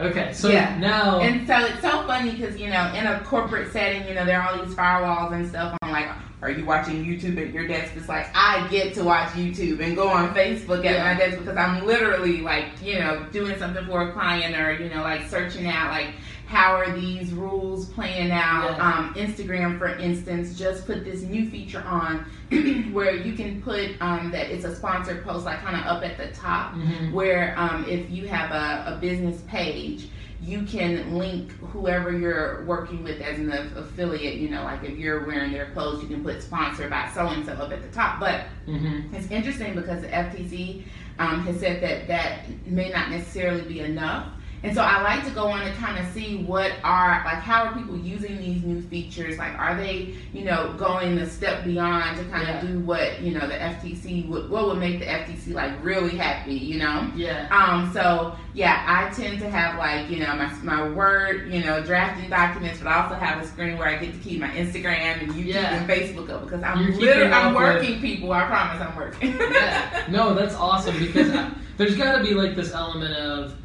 Okay, 0.00 0.32
so 0.32 0.48
Yeah. 0.48 0.76
now 0.78 1.20
And 1.20 1.46
so 1.46 1.58
it's 1.58 1.80
so 1.80 2.04
funny 2.06 2.32
because 2.32 2.58
you 2.58 2.70
know, 2.70 2.92
in 2.94 3.06
a 3.06 3.20
corporate 3.20 3.70
setting, 3.72 4.08
you 4.08 4.14
know, 4.14 4.24
there 4.24 4.40
are 4.40 4.48
all 4.48 4.64
these 4.64 4.74
firewalls 4.74 5.32
and 5.32 5.46
stuff. 5.48 5.76
I'm 5.82 5.92
like, 5.92 6.08
are 6.42 6.50
you 6.50 6.64
watching 6.64 7.04
YouTube 7.04 7.40
at 7.40 7.54
your 7.54 7.68
desk? 7.68 7.92
It's 7.96 8.08
like 8.08 8.26
I 8.34 8.66
get 8.68 8.94
to 8.94 9.04
watch 9.04 9.28
YouTube 9.30 9.80
and 9.80 9.94
go 9.94 10.08
on 10.08 10.34
Facebook 10.34 10.78
at 10.84 10.92
Yeah. 10.96 11.12
my 11.14 11.18
desk 11.18 11.38
because 11.38 11.56
I'm 11.56 11.86
literally 11.86 12.40
like, 12.40 12.66
you 12.82 12.98
know, 12.98 13.24
doing 13.30 13.56
something 13.58 13.86
for 13.86 14.08
a 14.08 14.12
client 14.12 14.56
or 14.56 14.72
you 14.74 14.90
know, 14.92 15.02
like 15.02 15.28
searching 15.28 15.66
out 15.68 15.92
like 15.92 16.08
how 16.46 16.74
are 16.74 16.92
these 16.92 17.32
rules 17.32 17.86
playing 17.90 18.30
out. 18.30 18.74
Yeah. 18.76 18.86
Um, 18.98 19.14
Instagram, 19.14 19.78
for 19.78 19.96
instance, 19.96 20.58
just 20.58 20.84
put 20.84 21.04
this 21.04 21.22
new 21.22 21.48
feature 21.48 21.82
on 21.86 22.26
where 22.92 23.14
you 23.14 23.32
can 23.34 23.62
put 23.62 23.90
um, 24.02 24.30
that 24.32 24.50
it's 24.50 24.64
a 24.64 24.74
sponsored 24.76 25.24
post, 25.24 25.46
like 25.46 25.60
kind 25.62 25.76
of 25.76 25.86
up 25.86 26.02
at 26.02 26.18
the 26.18 26.26
top 26.36 26.74
Mhm. 26.74 27.12
where 27.12 27.54
um, 27.56 27.86
if 27.88 28.10
you 28.10 28.26
have 28.28 28.50
a, 28.50 28.96
a 28.96 28.98
business 29.00 29.40
page, 29.48 30.08
you 30.42 30.62
can 30.64 31.16
link 31.16 31.52
whoever 31.72 32.10
you're 32.16 32.64
working 32.64 33.04
with 33.04 33.20
as 33.20 33.38
an 33.38 33.52
affiliate. 33.76 34.34
You 34.34 34.50
know, 34.50 34.64
like 34.64 34.82
if 34.82 34.98
you're 34.98 35.24
wearing 35.24 35.52
their 35.52 35.70
clothes, 35.70 36.02
you 36.02 36.08
can 36.08 36.22
put 36.24 36.42
sponsored 36.42 36.90
by 36.90 37.08
so 37.14 37.28
and 37.28 37.46
so 37.46 37.52
up 37.52 37.70
at 37.72 37.80
the 37.82 37.88
top. 37.88 38.18
But 38.18 38.46
Mhm. 38.66 39.12
it's 39.14 39.30
interesting 39.30 39.74
because 39.74 40.02
the 40.02 40.08
FTC 40.08 40.84
um, 41.18 41.42
has 41.46 41.60
said 41.60 41.82
that 41.82 42.08
that 42.08 42.66
may 42.66 42.90
not 42.90 43.10
necessarily 43.10 43.62
be 43.62 43.80
enough. 43.80 44.28
And 44.64 44.74
so 44.76 44.80
I 44.82 45.02
like 45.02 45.24
to 45.24 45.30
go 45.30 45.46
on 45.48 45.62
and 45.62 45.76
kind 45.76 45.98
of 45.98 46.12
see 46.12 46.44
what 46.44 46.70
are 46.84 47.20
like 47.24 47.38
how 47.38 47.64
are 47.64 47.74
people 47.74 47.96
using 47.98 48.38
these 48.38 48.62
new 48.62 48.80
features? 48.82 49.36
Like 49.36 49.58
are 49.58 49.76
they 49.76 50.14
you 50.32 50.44
know 50.44 50.72
going 50.78 51.18
a 51.18 51.28
step 51.28 51.64
beyond 51.64 52.16
to 52.18 52.24
kind 52.26 52.46
Yeah. 52.46 52.60
of 52.60 52.68
do 52.68 52.78
what 52.80 53.20
you 53.20 53.32
know 53.34 53.46
the 53.46 53.54
FTC 53.54 54.28
would 54.28 54.48
what 54.50 54.66
would 54.68 54.78
make 54.78 55.00
the 55.00 55.06
FTC 55.06 55.52
like 55.52 55.72
really 55.84 56.16
happy? 56.16 56.54
You 56.54 56.78
know. 56.78 57.10
yeah. 57.16 57.48
Um, 57.50 57.92
so 57.92 58.36
yeah, 58.54 58.84
I 58.86 59.12
tend 59.14 59.38
to 59.40 59.48
have 59.48 59.78
like, 59.78 60.10
you 60.10 60.18
know, 60.20 60.34
my, 60.36 60.52
my 60.62 60.88
word, 60.90 61.50
you 61.50 61.64
know, 61.64 61.82
drafting 61.82 62.28
documents, 62.28 62.78
but 62.80 62.88
I 62.88 63.02
also 63.02 63.14
have 63.14 63.42
a 63.42 63.46
screen 63.46 63.78
where 63.78 63.88
I 63.88 63.96
get 63.96 64.12
to 64.12 64.18
keep 64.20 64.40
my 64.40 64.48
Instagram 64.50 65.22
and 65.22 65.32
YouTube 65.32 65.54
Yeah. 65.54 65.74
and 65.74 65.88
Facebook 65.88 66.28
up 66.28 66.44
because 66.44 66.62
I'm 66.62 66.82
You're 66.82 66.92
literally, 67.00 67.32
I'm 67.32 67.54
working 67.54 68.00
people. 68.02 68.30
I 68.30 68.44
promise 68.44 68.80
I'm 68.82 68.94
working. 68.94 69.30
yeah. 69.38 70.06
No, 70.10 70.34
that's 70.34 70.54
awesome 70.54 70.98
because 70.98 71.30
I, 71.30 71.50
there's 71.78 71.96
got 71.96 72.18
to 72.18 72.22
be 72.22 72.34
like 72.34 72.54
this 72.54 72.72
element 72.74 73.14
of 73.14 73.56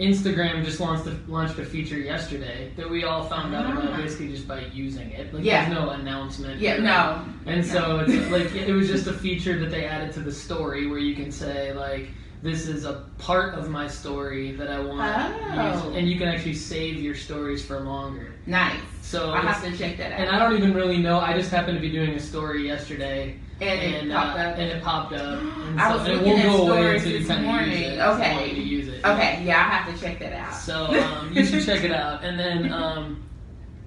Instagram 0.00 0.64
just 0.64 0.80
launched 0.80 1.06
a, 1.06 1.16
launched 1.28 1.58
a 1.58 1.64
feature 1.64 1.98
yesterday 1.98 2.70
that 2.76 2.88
we 2.88 3.04
all 3.04 3.22
found 3.24 3.54
out 3.54 3.70
about 3.70 3.92
Ah. 3.92 3.96
basically 3.96 4.28
just 4.28 4.48
by 4.48 4.64
using 4.72 5.10
it. 5.10 5.32
Like 5.32 5.44
Yeah. 5.44 5.68
there's 5.68 5.74
no 5.78 5.90
announcement. 5.90 6.60
yeah, 6.60 6.78
no. 6.78 7.22
And 7.46 7.64
so 7.64 8.04
it's 8.06 8.30
like 8.30 8.54
it 8.68 8.72
was 8.72 8.88
just 8.88 9.06
a 9.06 9.12
feature 9.12 9.58
that 9.60 9.70
they 9.70 9.84
added 9.84 10.12
to 10.14 10.20
the 10.20 10.32
story 10.32 10.86
where 10.86 10.98
you 10.98 11.14
can 11.14 11.30
say 11.30 11.72
like 11.74 12.08
this 12.42 12.66
is 12.66 12.86
a 12.86 13.04
part 13.18 13.54
of 13.54 13.68
my 13.68 13.86
story 13.86 14.52
that 14.52 14.68
I 14.70 14.80
want 14.80 15.34
Oh. 15.52 15.92
and 15.94 16.08
you 16.08 16.18
can 16.18 16.26
actually 16.28 16.54
save 16.54 16.98
your 16.98 17.14
stories 17.14 17.62
for 17.62 17.80
longer. 17.80 18.32
Nice. 18.46 18.80
So 19.02 19.30
I'll 19.32 19.42
have 19.42 19.62
to 19.64 19.76
check 19.76 19.98
that 19.98 20.12
out. 20.12 20.20
and 20.20 20.30
I 20.30 20.38
don't 20.38 20.56
even 20.56 20.72
really 20.72 20.96
know. 20.96 21.18
I 21.20 21.34
just 21.34 21.50
happened 21.50 21.76
to 21.76 21.80
be 21.82 21.90
doing 21.90 22.10
a 22.14 22.20
story 22.20 22.66
yesterday, 22.66 23.34
And 23.60 23.78
it 24.08 24.10
popped 24.10 24.38
uh, 24.38 24.42
up. 24.42 24.54
and 24.58 24.62
it 24.70 24.82
popped 24.82 25.12
up. 25.12 25.40
And 25.70 25.78
I 25.80 25.94
was 25.94 26.08
and 26.08 26.12
it 26.20 26.26
won't 26.26 26.42
go 26.44 26.68
away 26.72 26.96
until 26.96 27.12
you 27.12 27.26
kind 27.26 27.40
of 27.40 27.44
use 27.44 27.46
morning. 27.46 27.82
it. 27.82 28.00
Okay. 28.00 28.50
The 29.02 29.08
way 29.08 29.14
to 29.14 29.20
use 29.20 29.28
it. 29.28 29.32
okay, 29.34 29.44
yeah, 29.44 29.56
I'll 29.64 29.70
have 29.70 29.94
to 29.94 30.00
check 30.00 30.18
that 30.20 30.32
out. 30.32 30.54
So 30.54 30.86
um, 31.00 31.32
you 31.32 31.44
should 31.44 31.64
check 31.64 31.84
it 31.84 31.92
out. 31.92 32.24
And 32.24 32.38
then, 32.38 32.72
um, 32.72 33.22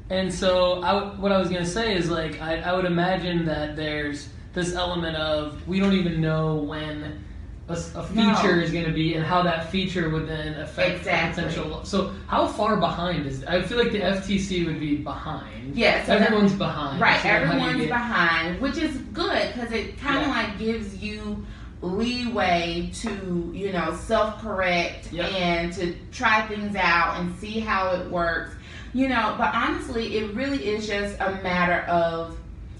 and 0.09 0.33
so 0.33 0.81
I 0.83 0.93
w- 0.93 1.21
what 1.21 1.31
I 1.31 1.37
was 1.37 1.49
gonna 1.49 1.65
say 1.65 1.95
is 1.95 2.09
like 2.09 2.41
I, 2.41 2.59
I 2.61 2.73
would 2.73 2.85
imagine 2.85 3.45
that 3.45 3.75
there's 3.75 4.29
this 4.53 4.75
element 4.75 5.15
of 5.17 5.65
we 5.67 5.79
don't 5.79 5.93
even 5.93 6.21
know 6.21 6.55
when 6.55 7.23
a, 7.69 7.75
No. 8.13 8.35
feature 8.35 8.59
is 8.61 8.71
gonna 8.71 8.91
be 8.91 9.15
and 9.15 9.25
how 9.25 9.41
that 9.43 9.71
feature 9.71 10.09
would 10.09 10.27
then 10.27 10.55
affect 10.59 10.97
Exactly. 10.97 11.43
potential. 11.45 11.85
So 11.85 12.11
how 12.27 12.45
far 12.45 12.75
behind 12.75 13.25
is? 13.25 13.43
I 13.45 13.61
feel 13.61 13.77
like 13.77 13.91
the 13.93 14.01
FTC 14.01 14.65
would 14.65 14.79
be 14.81 14.97
behind. 14.97 15.73
yeah, 15.75 16.01
so 16.05 16.07
that- 16.19 16.23
Everyone's 16.23 16.53
behind. 16.53 16.99
Right, 17.01 17.19
So 17.21 17.29
how 17.29 17.39
do 17.39 17.45
you 17.45 17.51
everyone's 17.53 17.77
get- 17.79 17.87
behind, 17.89 18.59
which 18.61 18.77
is 18.77 18.97
good 19.13 19.53
because 19.53 19.71
it 19.71 19.97
kind 19.99 20.17
of 20.19 20.27
Yeah. 20.27 20.33
like 20.43 20.59
gives 20.59 21.01
you 21.01 21.43
leeway 21.83 22.89
to, 23.01 23.51
you 23.53 23.71
know, 23.73 23.93
self 23.95 24.41
correct 24.41 25.11
Yep. 25.11 25.31
and 25.33 25.73
to 25.73 25.95
try 26.11 26.47
things 26.47 26.75
out 26.75 27.19
and 27.19 27.35
see 27.35 27.59
how 27.59 27.91
it 27.91 28.09
works. 28.09 28.55
You 28.93 29.09
know, 29.09 29.35
but 29.37 29.53
honestly, 29.53 30.17
it 30.17 30.33
really 30.33 30.65
is 30.65 30.87
just 30.87 31.15
a 31.19 31.31
matter 31.41 31.81
of, 31.89 32.37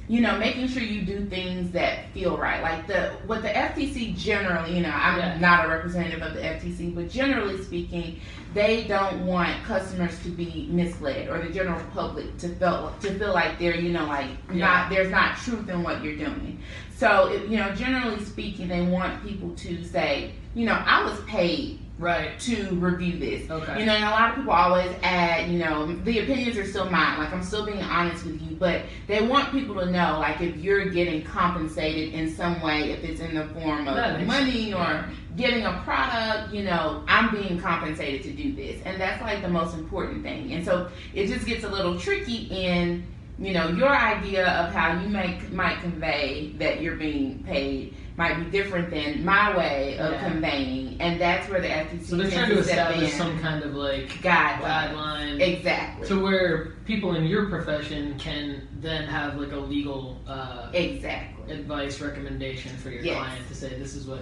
you 0.08 0.22
know, 0.22 0.38
making 0.38 0.68
sure 0.68 0.84
you 0.84 1.02
do 1.02 1.26
things 1.26 1.72
that 1.72 2.10
feel 2.14 2.38
right. 2.38 2.62
Like 2.62 2.88
the 2.88 3.12
what 3.26 3.42
the 3.42 3.50
FTC 3.50 4.16
generally, 4.16 4.76
you 4.76 4.84
know, 4.84 4.92
I'm 4.94 5.18
Yeah. 5.18 5.38
not 5.40 5.66
a 5.66 5.70
representative 5.70 6.22
of 6.22 6.34
the 6.36 6.42
FTC, 6.46 6.94
but 6.94 7.10
generally 7.10 7.62
speaking, 7.64 8.20
they 8.54 8.84
don't 8.86 9.26
want 9.26 9.64
customers 9.64 10.18
to 10.24 10.30
be 10.30 10.68
misled 10.72 11.28
or 11.30 11.40
the 11.40 11.52
general 11.52 11.82
public 11.94 12.38
to 12.38 12.50
feel 12.50 12.94
to 13.02 13.18
feel 13.18 13.34
like 13.34 13.58
they're 13.60 13.76
you 13.76 13.90
know 13.92 14.06
like 14.06 14.28
Yeah. 14.52 14.66
not 14.66 14.90
there's 14.90 15.12
not 15.12 15.38
truth 15.38 15.70
in 15.70 15.84
what 15.84 16.04
you're 16.04 16.16
doing. 16.18 16.60
So 16.96 17.28
it, 17.28 17.48
you 17.50 17.58
know, 17.58 17.74
generally 17.76 18.24
speaking, 18.24 18.68
they 18.68 18.82
want 18.86 19.24
people 19.28 19.50
to 19.56 19.84
say, 19.84 20.34
you 20.56 20.66
know, 20.66 20.82
I 20.86 21.04
was 21.04 21.20
paid 21.22 21.80
Right. 22.00 22.40
to 22.40 22.76
review 22.76 23.18
this. 23.18 23.50
Okay. 23.50 23.80
You 23.80 23.86
know, 23.86 23.94
and 23.94 24.04
a 24.04 24.10
lot 24.10 24.32
of 24.32 24.36
people 24.36 24.52
always 24.52 24.92
add, 25.04 25.50
you 25.50 25.60
know, 25.60 25.96
the 26.04 26.20
opinions 26.20 26.58
are 26.58 26.66
still 26.66 26.90
mine. 26.90 27.20
Like 27.20 27.32
I'm 27.32 27.44
still 27.44 27.66
being 27.66 27.82
honest 27.82 28.26
with 28.26 28.42
you, 28.42 28.56
but 28.56 28.82
they 29.08 29.26
want 29.26 29.52
people 29.52 29.76
to 29.76 29.86
know, 29.86 30.20
like 30.20 30.42
if 30.42 30.58
you're 30.58 30.86
getting 30.86 31.24
compensated 31.24 32.14
in 32.14 32.34
some 32.34 32.62
way, 32.62 32.92
if 32.92 33.04
it's 33.04 33.22
in 33.22 33.36
the 33.36 33.46
form 33.50 33.88
of 33.88 34.26
money 34.26 34.74
or 34.74 35.06
getting 35.36 35.66
a 35.66 35.82
product, 35.84 36.54
you 36.54 36.64
know, 36.64 37.04
I'm 37.08 37.32
being 37.32 37.60
compensated 37.60 38.24
to 38.24 38.32
do 38.32 38.54
this, 38.54 38.82
and 38.86 39.00
that's 39.00 39.22
like 39.22 39.42
the 39.42 39.50
most 39.50 39.76
important 39.76 40.24
thing. 40.24 40.54
And 40.54 40.64
so 40.66 40.90
it 41.14 41.28
just 41.28 41.46
gets 41.46 41.64
a 41.64 41.70
little 41.70 42.00
tricky 42.00 42.48
in, 42.52 43.06
you 43.40 43.54
know, 43.54 43.68
your 43.70 43.90
idea 43.90 44.48
of 44.48 44.74
how 44.74 45.00
you 45.02 45.10
make 45.10 45.52
might 45.52 45.80
convey 45.82 46.54
that 46.60 46.82
you're 46.82 46.96
being 46.96 47.44
paid 47.44 47.96
might 48.16 48.36
be 48.36 48.44
different 48.52 48.92
than 48.92 49.26
my 49.26 49.58
way 49.58 49.98
of 49.98 50.12
Yeah. 50.12 50.30
conveying, 50.30 50.98
and 51.02 51.20
that's 51.20 51.50
where 51.50 51.60
the 51.60 51.68
FTC 51.68 52.06
So 52.06 52.16
they're 52.16 52.30
trying 52.30 52.50
to 52.50 52.60
establish 52.60 53.12
some 53.14 53.40
kind 53.40 53.64
of 53.64 53.74
like 53.74 54.10
guidelines. 54.22 54.92
guideline 54.94 55.40
Exactly. 55.42 56.08
to 56.10 56.22
where 56.22 56.66
people 56.86 57.16
in 57.16 57.26
your 57.26 57.48
profession 57.48 58.14
can 58.20 58.68
then 58.82 59.08
have 59.08 59.38
like 59.40 59.52
a 59.52 59.58
legal 59.58 60.22
uh, 60.28 60.70
exactly. 60.74 61.52
advice 61.54 62.00
recommendation 62.02 62.72
for 62.78 62.92
your 62.92 63.02
Yes. 63.04 63.18
client 63.18 63.48
to 63.48 63.56
say 63.56 63.70
this 63.80 63.96
is 63.96 64.06
what 64.06 64.20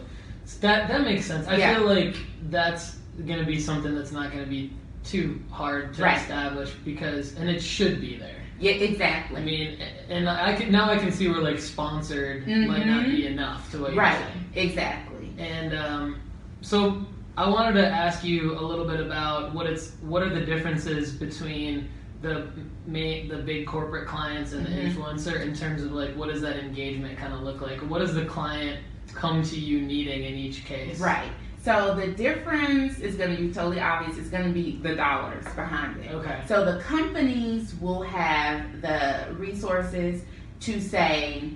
that 0.62 0.88
that 0.88 1.02
makes 1.02 1.26
sense. 1.26 1.48
I 1.48 1.58
Yeah. 1.58 1.76
feel 1.76 1.86
like 1.88 2.16
that's 2.50 2.96
going 3.28 3.40
to 3.40 3.46
be 3.46 3.60
something 3.60 3.94
that's 3.94 4.12
not 4.14 4.32
going 4.32 4.44
to 4.44 4.50
be 4.50 4.72
too 5.04 5.40
hard 5.52 5.94
to 5.96 6.04
Right. 6.04 6.18
establish 6.18 6.70
because 6.86 7.36
and 7.36 7.50
it 7.50 7.62
should 7.62 8.00
be 8.00 8.16
there. 8.16 8.36
Yeah, 8.62 8.74
exactly. 8.74 9.42
I 9.42 9.44
mean, 9.44 9.80
and 10.08 10.30
I 10.30 10.56
can 10.56 10.72
now 10.72 10.90
I 10.92 10.98
can 10.98 11.12
see 11.12 11.28
where 11.28 11.42
like 11.42 11.60
sponsored 11.60 12.48
might 12.48 12.86
not 12.86 13.06
be 13.06 13.26
enough 13.26 13.70
to 13.72 13.80
what 13.82 13.94
you're 13.94 14.00
right. 14.04 14.18
saying. 14.18 14.46
Exactly. 14.70 15.34
And 15.40 15.74
um, 15.76 16.22
so 16.62 17.04
I 17.38 17.50
wanted 17.50 17.74
to 17.82 17.88
ask 17.88 18.24
you 18.24 18.58
a 18.58 18.62
little 18.62 18.86
bit 18.86 19.00
about 19.00 19.54
what 19.56 19.66
it's 19.66 19.94
what 20.02 20.22
are 20.22 20.30
the 20.30 20.42
differences 20.46 21.12
between 21.12 21.90
the 22.22 22.50
main, 22.86 23.28
the 23.30 23.38
big 23.38 23.66
corporate 23.66 24.08
clients 24.08 24.54
and 24.54 24.64
the 24.64 24.70
Mhm. 24.70 24.94
influencer 24.94 25.42
in 25.42 25.56
terms 25.56 25.82
of 25.82 25.92
like 25.94 26.16
what 26.16 26.30
does 26.30 26.42
that 26.42 26.58
engagement 26.58 27.18
kind 27.18 27.34
of 27.34 27.42
look 27.42 27.62
like? 27.62 27.80
What 27.80 27.98
does 27.98 28.14
the 28.14 28.26
client 28.26 28.80
come 29.16 29.42
to 29.42 29.60
you 29.60 29.82
needing 29.82 30.24
in 30.24 30.36
each 30.36 30.66
case? 30.66 31.00
Right. 31.00 31.32
So 31.64 31.94
the 31.94 32.08
difference 32.08 33.00
is 33.00 33.16
going 33.16 33.36
to 33.36 33.42
be 33.42 33.54
totally 33.54 33.80
obvious. 33.80 34.18
It's 34.18 34.30
going 34.30 34.46
to 34.46 34.52
be 34.52 34.78
the 34.82 34.96
dollars 34.96 35.46
behind 35.56 36.04
it. 36.04 36.12
Okay. 36.12 36.42
So 36.48 36.66
the 36.66 36.82
companies 36.82 37.76
will 37.80 38.02
have 38.02 38.82
the 38.82 39.28
resources 39.38 40.24
to 40.62 40.82
say, 40.82 41.52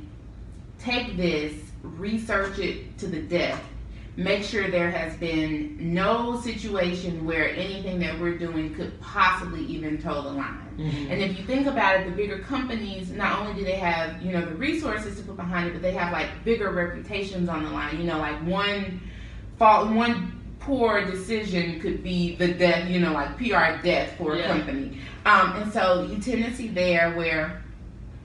take 0.79 1.17
this, 1.17 1.53
research 1.81 2.59
it 2.59 2.97
to 2.99 3.07
the 3.07 3.21
depth, 3.21 3.63
make 4.15 4.43
sure 4.43 4.69
there 4.69 4.91
has 4.91 5.17
been 5.17 5.75
no 5.93 6.39
situation 6.39 7.25
where 7.25 7.49
anything 7.49 7.99
that 7.99 8.19
we're 8.19 8.37
doing 8.37 8.73
could 8.75 8.99
possibly 9.01 9.65
even 9.65 10.01
toe 10.01 10.21
the 10.21 10.29
line. 10.29 10.61
Mhm. 10.77 11.09
And 11.11 11.21
if 11.21 11.37
you 11.37 11.45
think 11.45 11.67
about 11.67 11.99
it, 11.99 12.05
the 12.05 12.11
bigger 12.11 12.39
companies 12.39 13.11
not 13.11 13.39
only 13.39 13.53
do 13.59 13.65
they 13.65 13.75
have 13.75 14.21
you 14.21 14.31
know 14.31 14.45
the 14.45 14.55
resources 14.55 15.17
to 15.17 15.23
put 15.23 15.35
behind 15.35 15.67
it, 15.67 15.73
but 15.73 15.81
they 15.81 15.91
have 15.93 16.13
like 16.13 16.27
bigger 16.43 16.71
reputations 16.71 17.49
on 17.49 17.63
the 17.63 17.71
line. 17.71 17.97
You 17.97 18.05
know, 18.05 18.19
like 18.19 18.41
one 18.45 19.01
fault, 19.57 19.89
one 19.91 20.31
poor 20.59 21.05
decision 21.05 21.79
could 21.79 22.03
be 22.03 22.35
the 22.35 22.47
death. 22.53 22.89
You 22.89 22.99
know, 22.99 23.13
like 23.13 23.37
PR 23.37 23.81
death 23.83 24.15
for 24.17 24.35
Yeah. 24.35 24.43
a 24.45 24.47
company. 24.47 24.97
Um, 25.25 25.53
and 25.61 25.71
so 25.73 26.03
you 26.03 26.19
tend 26.19 26.45
to 26.45 26.53
see 26.53 26.67
there 26.67 27.13
where 27.15 27.61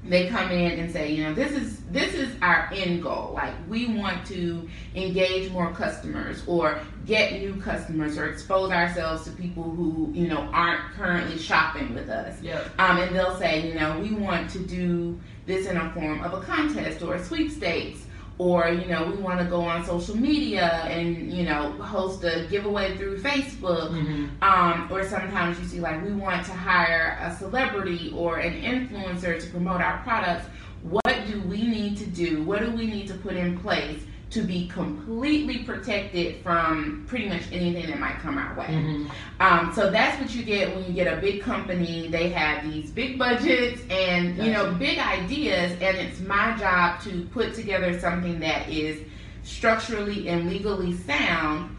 they 0.02 0.28
come 0.28 0.50
in 0.50 0.78
and 0.80 0.90
say, 0.90 1.12
you 1.12 1.24
know, 1.24 1.34
this 1.34 1.52
is 1.52 1.80
this 1.90 2.14
is 2.14 2.34
our 2.40 2.70
end 2.72 3.02
goal. 3.02 3.32
Like 3.34 3.52
we 3.68 3.86
want 3.86 4.24
to 4.28 4.66
engage 4.94 5.50
more 5.52 5.72
customers 5.72 6.42
or 6.46 6.80
get 7.04 7.32
new 7.34 7.56
customers 7.56 8.16
or 8.16 8.26
expose 8.30 8.70
ourselves 8.70 9.24
to 9.24 9.30
people 9.32 9.62
who, 9.64 10.10
you 10.14 10.26
know, 10.26 10.48
aren't 10.54 10.80
currently 10.94 11.36
shopping 11.36 11.94
with 11.94 12.08
us. 12.08 12.40
Yep. 12.42 12.70
Um, 12.78 12.98
and 12.98 13.14
they'll 13.14 13.36
say, 13.38 13.68
you 13.68 13.74
know, 13.78 13.98
we 14.00 14.12
want 14.12 14.48
to 14.50 14.58
do 14.60 15.18
this 15.44 15.66
in 15.66 15.76
a 15.76 15.90
form 15.92 16.22
of 16.22 16.32
a 16.32 16.40
contest 16.40 17.02
or 17.02 17.16
a 17.16 17.22
sweepstakes. 17.24 17.98
Or, 18.40 18.68
you 18.68 18.86
know, 18.86 19.04
we 19.04 19.18
want 19.22 19.38
to 19.40 19.44
go 19.44 19.60
on 19.60 19.84
social 19.84 20.16
media 20.16 20.66
and, 20.88 21.30
you 21.30 21.42
know, 21.42 21.72
host 21.72 22.24
a 22.24 22.46
giveaway 22.48 22.96
through 22.96 23.20
Facebook. 23.20 23.90
Mhm. 23.90 24.30
Um, 24.40 24.88
or 24.90 25.04
sometimes 25.04 25.58
you 25.60 25.66
see 25.66 25.78
like 25.78 26.02
we 26.02 26.12
want 26.12 26.46
to 26.46 26.52
hire 26.52 27.18
a 27.20 27.36
celebrity 27.36 28.10
or 28.16 28.38
an 28.38 28.54
influencer 28.62 29.38
to 29.38 29.46
promote 29.48 29.82
our 29.82 29.98
products. 30.04 30.46
What 30.82 31.26
do 31.30 31.42
we 31.42 31.66
need 31.66 31.98
to 31.98 32.06
do? 32.06 32.42
What 32.42 32.60
do 32.60 32.70
we 32.70 32.86
need 32.86 33.08
to 33.08 33.14
put 33.14 33.34
in 33.36 33.58
place 33.58 34.00
to 34.30 34.42
be 34.42 34.68
completely 34.68 35.58
protected 35.64 36.36
from 36.42 37.04
pretty 37.08 37.28
much 37.28 37.42
anything 37.52 37.86
that 37.88 37.98
might 37.98 38.18
come 38.20 38.38
our 38.38 38.54
way? 38.56 38.66
Mhm. 38.66 39.10
Um, 39.40 39.72
so 39.74 39.90
that's 39.90 40.20
what 40.20 40.32
you 40.34 40.44
get 40.44 40.74
when 40.74 40.84
you 40.84 40.92
get 40.92 41.12
a 41.12 41.20
big 41.20 41.42
company. 41.42 42.08
They 42.08 42.28
have 42.30 42.62
these 42.70 42.90
big 42.90 43.18
budgets 43.18 43.82
and 43.90 44.36
you 44.38 44.52
know 44.52 44.72
big 44.72 44.98
ideas, 44.98 45.72
and 45.80 45.96
it's 45.96 46.20
my 46.20 46.56
job 46.58 47.00
to 47.02 47.22
put 47.32 47.54
together 47.54 47.98
something 47.98 48.38
that 48.40 48.68
is 48.68 49.00
structurally 49.42 50.28
and 50.28 50.48
legally 50.48 50.92
sound, 50.96 51.76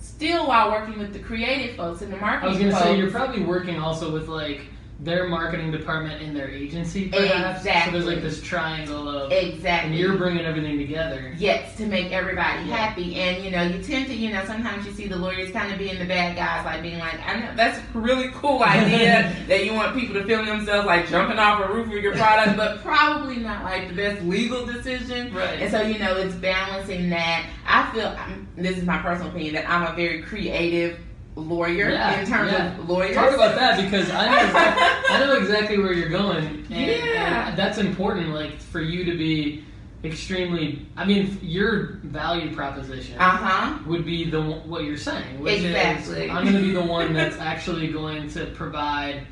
still 0.00 0.48
while 0.48 0.72
working 0.72 0.98
with 0.98 1.12
the 1.12 1.20
creative 1.20 1.76
folks 1.76 2.02
and 2.02 2.12
the 2.12 2.16
marketing. 2.16 2.48
I 2.48 2.66
was 2.66 2.74
gonna 2.74 2.84
say 2.84 2.98
you're 2.98 3.10
probably 3.10 3.44
working 3.44 3.78
also 3.78 4.12
with 4.12 4.26
like 4.28 4.62
their 5.00 5.26
marketing 5.26 5.72
department 5.72 6.22
in 6.22 6.32
their 6.32 6.48
agency, 6.48 7.08
perhaps. 7.08 7.64
So 7.64 7.90
there's 7.90 8.06
like 8.06 8.22
this 8.22 8.40
triangle 8.40 9.08
of, 9.08 9.32
and 9.32 9.54
exactly. 9.54 9.96
you're 9.96 10.16
bringing 10.16 10.44
everything 10.44 10.78
together. 10.78 11.34
Yes, 11.38 11.76
to 11.78 11.86
make 11.86 12.12
everybody 12.12 12.68
Yeah. 12.68 12.76
happy. 12.76 13.16
And 13.16 13.44
you 13.44 13.50
know, 13.50 13.62
you 13.62 13.82
tend 13.82 14.06
to, 14.06 14.14
you 14.14 14.32
know, 14.32 14.44
sometimes 14.44 14.86
you 14.86 14.92
see 14.92 15.08
the 15.08 15.16
lawyers 15.16 15.50
kind 15.50 15.72
of 15.72 15.78
being 15.78 15.98
the 15.98 16.04
bad 16.04 16.36
guys, 16.36 16.64
like 16.64 16.82
being 16.82 17.00
like, 17.00 17.18
I 17.26 17.40
know 17.40 17.50
that's 17.56 17.78
a 17.78 17.98
really 17.98 18.28
cool 18.34 18.62
idea 18.62 19.34
that 19.48 19.64
you 19.64 19.74
want 19.74 19.96
people 19.98 20.14
to 20.14 20.24
film 20.24 20.46
themselves 20.46 20.86
like 20.86 21.08
jumping 21.08 21.38
off 21.38 21.60
a 21.68 21.72
roof 21.72 21.88
with 21.88 22.02
your 22.02 22.14
product, 22.14 22.56
but 22.56 22.80
probably 22.82 23.36
not 23.36 23.64
like 23.64 23.88
the 23.88 23.94
best 23.94 24.22
legal 24.22 24.64
decision. 24.64 25.34
Right. 25.34 25.60
And 25.62 25.70
so, 25.70 25.82
you 25.82 25.98
know, 25.98 26.16
it's 26.16 26.36
balancing 26.36 27.10
that. 27.10 27.46
I 27.66 27.90
feel, 27.92 28.16
this 28.56 28.78
is 28.78 28.84
my 28.84 28.98
personal 28.98 29.30
opinion, 29.30 29.54
that 29.54 29.68
I'm 29.68 29.92
a 29.92 29.96
very 29.96 30.22
creative 30.22 30.98
lawyer 31.34 31.90
Yeah, 31.90 32.20
in 32.20 32.26
terms 32.26 32.52
yeah. 32.52 32.76
of 32.78 32.88
lawyers. 32.88 33.14
Talk 33.16 33.32
about 33.34 33.54
that 33.56 33.82
because 33.82 34.10
I 34.10 34.26
know 34.30 34.44
exactly, 34.46 34.82
I 35.16 35.18
know 35.26 35.32
exactly 35.38 35.78
where 35.78 35.92
you're 35.92 36.08
going, 36.10 36.44
and, 36.44 36.70
Yeah. 36.70 37.48
and 37.48 37.56
that's 37.58 37.78
important. 37.78 38.28
Like 38.34 38.60
for 38.60 38.80
you 38.80 39.04
to 39.04 39.16
be 39.16 39.64
extremely, 40.04 40.84
I 40.96 41.04
mean, 41.04 41.38
your 41.42 42.00
value 42.02 42.54
proposition 42.54 43.16
Uh 43.18 43.30
huh. 43.36 43.78
would 43.86 44.04
be 44.04 44.28
the 44.28 44.42
what 44.42 44.84
you're 44.84 44.96
saying, 44.96 45.40
which 45.40 45.62
Exactly. 45.62 46.24
is 46.24 46.30
I'm 46.30 46.42
going 46.44 46.56
to 46.56 46.60
be 46.62 46.72
the 46.72 46.84
one 46.84 47.12
that's 47.14 47.38
actually 47.38 47.88
going 47.88 48.28
to 48.30 48.46
provide 48.46 49.26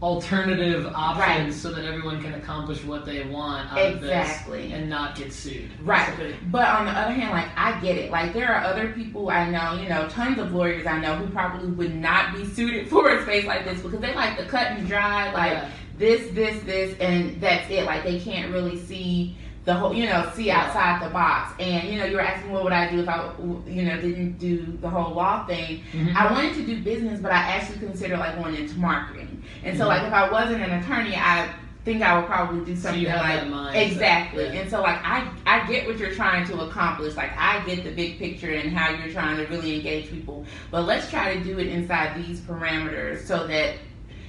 alternative 0.00 0.86
options 0.94 1.18
Right. 1.18 1.52
so 1.52 1.72
that 1.72 1.84
everyone 1.84 2.22
can 2.22 2.34
accomplish 2.34 2.84
what 2.84 3.04
they 3.04 3.24
want 3.24 3.72
out 3.72 3.78
Exactly. 3.78 4.64
of 4.64 4.70
this 4.70 4.78
and 4.78 4.88
not 4.88 5.16
get 5.16 5.32
sued. 5.32 5.70
Right. 5.82 6.08
But 6.50 6.68
on 6.68 6.86
the 6.86 6.92
other 6.92 7.12
hand, 7.12 7.30
like 7.32 7.48
I 7.56 7.78
get 7.80 7.96
it. 7.96 8.10
Like 8.10 8.32
there 8.32 8.52
are 8.54 8.62
other 8.64 8.92
people 8.92 9.28
I 9.30 9.48
know, 9.50 9.74
you 9.82 9.88
know, 9.88 10.08
tons 10.08 10.38
of 10.38 10.52
lawyers 10.54 10.86
I 10.86 11.00
know 11.00 11.16
who 11.16 11.26
probably 11.28 11.68
would 11.70 11.94
not 11.94 12.34
be 12.34 12.44
suited 12.46 12.88
for 12.90 13.08
a 13.10 13.22
space 13.22 13.44
like 13.46 13.64
this 13.64 13.80
because 13.80 14.00
they 14.00 14.14
like 14.14 14.36
the 14.38 14.44
cut 14.44 14.68
and 14.68 14.86
dry, 14.86 15.32
like 15.32 15.52
Yeah. 15.52 15.68
this, 15.98 16.30
this, 16.32 16.62
this, 16.62 16.96
and 17.00 17.40
that's 17.40 17.68
it. 17.70 17.84
Like 17.84 18.04
they 18.04 18.20
can't 18.20 18.52
really 18.52 18.78
see 18.78 19.36
the 19.68 19.74
whole, 19.74 19.92
you 19.92 20.06
know, 20.06 20.26
see 20.34 20.50
outside 20.50 21.06
the 21.06 21.10
box. 21.10 21.52
And 21.60 21.86
you 21.90 21.98
know, 21.98 22.06
you 22.06 22.14
were 22.16 22.22
asking 22.22 22.50
what 22.50 22.64
would 22.64 22.72
I 22.72 22.90
do 22.90 23.00
if 23.00 23.08
I, 23.08 23.30
you 23.66 23.82
know, 23.82 24.00
didn't 24.00 24.38
do 24.38 24.64
the 24.80 24.88
whole 24.88 25.14
law 25.14 25.44
thing. 25.44 25.82
Mhm. 25.92 26.16
I 26.16 26.32
wanted 26.32 26.54
to 26.54 26.62
do 26.64 26.80
business, 26.80 27.20
but 27.20 27.32
I 27.32 27.40
actually 27.52 27.80
considered 27.80 28.18
like 28.18 28.42
going 28.42 28.54
into 28.54 28.78
marketing. 28.78 29.42
And 29.64 29.76
so, 29.76 29.84
Mhm. 29.84 29.88
like, 29.88 30.02
if 30.04 30.12
I 30.14 30.30
wasn't 30.30 30.62
an 30.62 30.82
attorney, 30.82 31.14
I 31.16 31.48
think 31.84 32.02
I 32.02 32.16
would 32.16 32.26
probably 32.26 32.64
do 32.64 32.74
So 32.76 32.84
something 32.84 33.02
you 33.02 33.08
like 33.08 33.74
exactly. 33.74 34.44
yeah. 34.46 34.60
And 34.60 34.70
so, 34.70 34.80
like, 34.80 35.00
I 35.04 35.24
I 35.46 35.66
get 35.66 35.86
what 35.86 35.98
you're 35.98 36.14
trying 36.14 36.46
to 36.46 36.60
accomplish. 36.62 37.14
Like, 37.14 37.32
I 37.38 37.60
get 37.66 37.84
the 37.84 37.90
big 37.90 38.18
picture 38.18 38.50
and 38.50 38.72
how 38.74 38.88
you're 38.88 39.12
trying 39.12 39.36
to 39.36 39.44
really 39.52 39.76
engage 39.76 40.08
people. 40.08 40.46
But 40.70 40.86
let's 40.86 41.10
try 41.10 41.34
to 41.34 41.40
do 41.44 41.58
it 41.58 41.66
inside 41.66 42.16
these 42.16 42.40
parameters 42.40 43.26
so 43.26 43.46
that. 43.48 43.74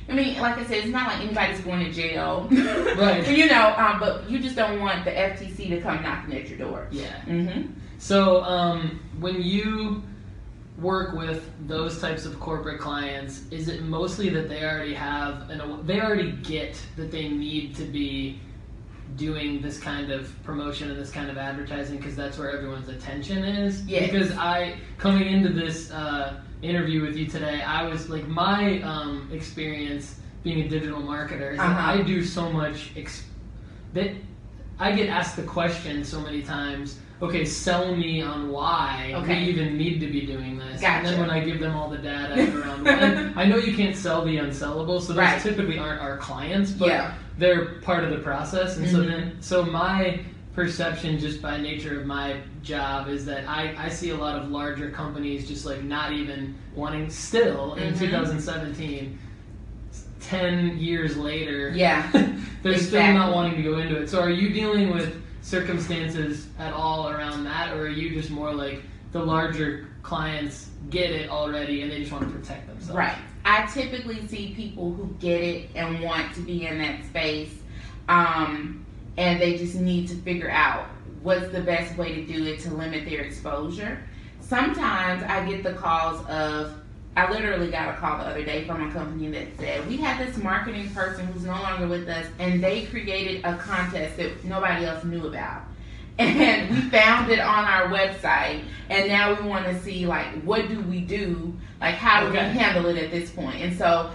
I 0.09 0.13
mean, 0.13 0.39
like 0.39 0.57
I 0.57 0.65
said, 0.65 0.77
it's 0.77 0.87
not 0.87 1.07
like 1.07 1.21
anybody's 1.21 1.61
going 1.61 1.85
to 1.85 1.91
jail, 1.91 2.47
Right. 2.51 3.27
you 3.29 3.45
know. 3.47 3.75
Um, 3.77 3.99
but 3.99 4.29
you 4.29 4.39
just 4.39 4.55
don't 4.55 4.79
want 4.79 5.05
the 5.05 5.11
FTC 5.11 5.69
to 5.69 5.81
come 5.81 6.01
knocking 6.01 6.35
at 6.35 6.49
your 6.49 6.57
door. 6.57 6.87
Yeah. 6.91 7.21
Mm-hmm. 7.25 7.71
So 7.99 8.43
um, 8.43 8.99
when 9.19 9.41
you 9.41 10.01
work 10.79 11.13
with 11.13 11.49
those 11.67 11.99
types 11.99 12.25
of 12.25 12.39
corporate 12.39 12.79
clients, 12.79 13.43
is 13.51 13.67
it 13.67 13.83
mostly 13.83 14.29
that 14.29 14.49
they 14.49 14.63
already 14.63 14.93
have 14.93 15.49
an 15.49 15.85
they 15.85 15.99
already 16.01 16.31
get 16.31 16.81
that 16.95 17.11
they 17.11 17.27
need 17.27 17.75
to 17.75 17.83
be 17.83 18.39
doing 19.15 19.61
this 19.61 19.79
kind 19.79 20.11
of 20.11 20.31
promotion 20.43 20.89
and 20.89 20.99
this 20.99 21.09
kind 21.11 21.29
of 21.29 21.37
advertising 21.37 21.97
because 21.97 22.15
that's 22.15 22.37
where 22.37 22.51
everyone's 22.51 22.89
attention 22.89 23.43
is. 23.43 23.85
Yeah. 23.85 24.05
Because 24.05 24.31
I 24.31 24.77
coming 24.97 25.27
into 25.27 25.49
this 25.49 25.91
uh, 25.91 26.41
interview 26.61 27.01
with 27.01 27.15
you 27.15 27.25
today, 27.25 27.61
I 27.61 27.83
was 27.87 28.09
like 28.09 28.27
my 28.27 28.81
um, 28.81 29.29
experience 29.31 30.19
being 30.43 30.61
a 30.61 30.69
digital 30.69 31.01
marketer 31.01 31.53
is 31.53 31.59
Uh-huh. 31.59 31.91
I 31.99 32.01
do 32.01 32.23
so 32.23 32.51
much. 32.51 32.91
Ex- 32.95 33.23
that 33.93 34.11
I 34.79 34.91
get 34.91 35.09
asked 35.09 35.35
the 35.35 35.43
question 35.43 36.03
so 36.03 36.21
many 36.21 36.41
times. 36.41 36.99
Okay, 37.21 37.43
sell 37.43 37.93
me 37.95 38.21
on 38.21 38.49
why 38.49 39.11
Okay. 39.17 39.43
we 39.43 39.49
even 39.49 39.77
need 39.77 39.99
to 39.99 40.07
be 40.07 40.21
doing 40.25 40.57
this. 40.57 40.81
And 40.81 41.05
then 41.05 41.19
when 41.19 41.29
I 41.29 41.41
give 41.41 41.59
them 41.59 41.75
all 41.75 41.89
the 41.89 41.97
data 41.97 42.35
around, 42.57 42.87
I 43.37 43.43
know 43.45 43.57
you 43.57 43.75
can't 43.75 43.95
sell 43.95 44.23
the 44.23 44.37
unsellable, 44.37 45.01
so 45.01 45.07
those 45.09 45.17
Right. 45.17 45.41
typically 45.41 45.77
aren't 45.77 46.01
our 46.01 46.17
clients, 46.17 46.71
but 46.71 46.87
Yeah. 46.87 47.13
they're 47.37 47.65
part 47.81 48.05
of 48.05 48.11
the 48.11 48.19
process. 48.19 48.77
And 48.77 48.87
so 48.89 48.99
Mhm. 48.99 49.07
then, 49.07 49.37
so 49.41 49.63
my 49.65 50.19
perception, 50.63 51.17
just 51.17 51.41
by 51.41 51.55
nature 51.55 52.01
of 52.01 52.05
my 52.05 52.35
job, 52.63 53.07
is 53.07 53.25
that 53.25 53.47
I, 53.47 53.73
I 53.77 53.87
see 53.87 54.09
a 54.09 54.15
lot 54.17 54.35
of 54.37 54.51
larger 54.51 54.89
companies 54.89 55.47
just 55.47 55.65
like 55.65 55.81
not 55.83 56.11
even 56.11 56.53
wanting, 56.75 57.09
still 57.09 57.75
in 57.75 57.93
Mhm. 57.93 57.99
2017, 57.99 59.17
10 60.19 60.77
years 60.77 61.15
later, 61.15 61.69
Yeah. 61.73 62.11
they're 62.61 62.77
still 62.77 63.13
not 63.13 63.33
wanting 63.33 63.55
to 63.55 63.63
go 63.63 63.77
into 63.77 63.95
it. 64.01 64.09
So 64.09 64.19
are 64.19 64.29
you 64.29 64.49
dealing 64.49 64.93
with 64.93 65.21
circumstances 65.41 66.47
at 66.59 66.73
all 66.73 67.07
around 67.09 67.45
that, 67.45 67.73
or 67.77 67.83
are 67.83 67.87
you 67.87 68.09
just 68.09 68.29
more 68.29 68.53
like 68.53 68.81
the 69.13 69.23
larger 69.23 69.87
clients 70.03 70.67
get 70.89 71.09
it 71.11 71.29
already 71.29 71.83
and 71.83 71.89
they 71.91 71.99
just 72.01 72.11
want 72.11 72.25
to 72.29 72.37
protect 72.37 72.67
themselves? 72.67 72.97
Right. 72.97 73.15
I 73.45 73.65
typically 73.73 74.27
see 74.27 74.53
people 74.57 74.91
who 74.93 75.15
get 75.21 75.39
it 75.41 75.69
and 75.73 76.01
want 76.01 76.33
to 76.35 76.41
be 76.41 76.67
in 76.67 76.79
that 76.79 77.05
space, 77.05 77.53
um, 78.09 78.85
and 79.19 79.39
they 79.39 79.57
just 79.57 79.75
need 79.75 80.07
to 80.07 80.15
figure 80.15 80.49
out 80.49 80.85
what's 81.21 81.49
the 81.49 81.59
best 81.59 81.95
way 81.97 82.15
to 82.15 82.25
do 82.25 82.45
it 82.45 82.59
to 82.61 82.73
limit 82.73 83.03
their 83.03 83.19
exposure. 83.19 84.01
Sometimes 84.39 85.21
I 85.23 85.45
get 85.47 85.61
the 85.61 85.73
calls 85.73 86.25
of, 86.27 86.73
I 87.17 87.29
literally 87.29 87.69
got 87.69 87.89
a 87.89 87.97
call 87.97 88.19
the 88.19 88.23
other 88.23 88.45
day 88.45 88.63
from 88.65 88.87
a 88.89 88.93
company 88.93 89.29
that 89.31 89.47
said, 89.59 89.85
We 89.89 89.97
have 89.97 90.25
this 90.25 90.37
marketing 90.37 90.89
person 90.91 91.27
who's 91.27 91.43
no 91.43 91.51
longer 91.51 91.85
with 91.85 92.07
us, 92.07 92.27
and 92.39 92.63
they 92.63 92.85
created 92.85 93.43
a 93.43 93.57
contest 93.57 94.15
that 94.17 94.43
nobody 94.45 94.85
else 94.85 95.03
knew 95.03 95.27
about. 95.27 95.63
And 96.19 96.69
we 96.69 96.81
found 96.89 97.31
it 97.31 97.39
on 97.39 97.63
our 97.63 97.87
website, 97.87 98.63
and 98.89 99.07
now 99.07 99.33
we 99.41 99.47
want 99.47 99.65
to 99.65 99.79
see, 99.81 100.05
like, 100.05 100.27
what 100.43 100.67
do 100.67 100.81
we 100.81 100.99
do? 100.99 101.53
Like, 101.79 101.95
how 101.95 102.21
do 102.21 102.27
Okay. 102.27 102.51
we 102.51 102.57
handle 102.57 102.87
it 102.87 102.97
at 102.97 103.09
this 103.09 103.29
point? 103.31 103.61
And 103.61 103.77
so, 103.77 104.11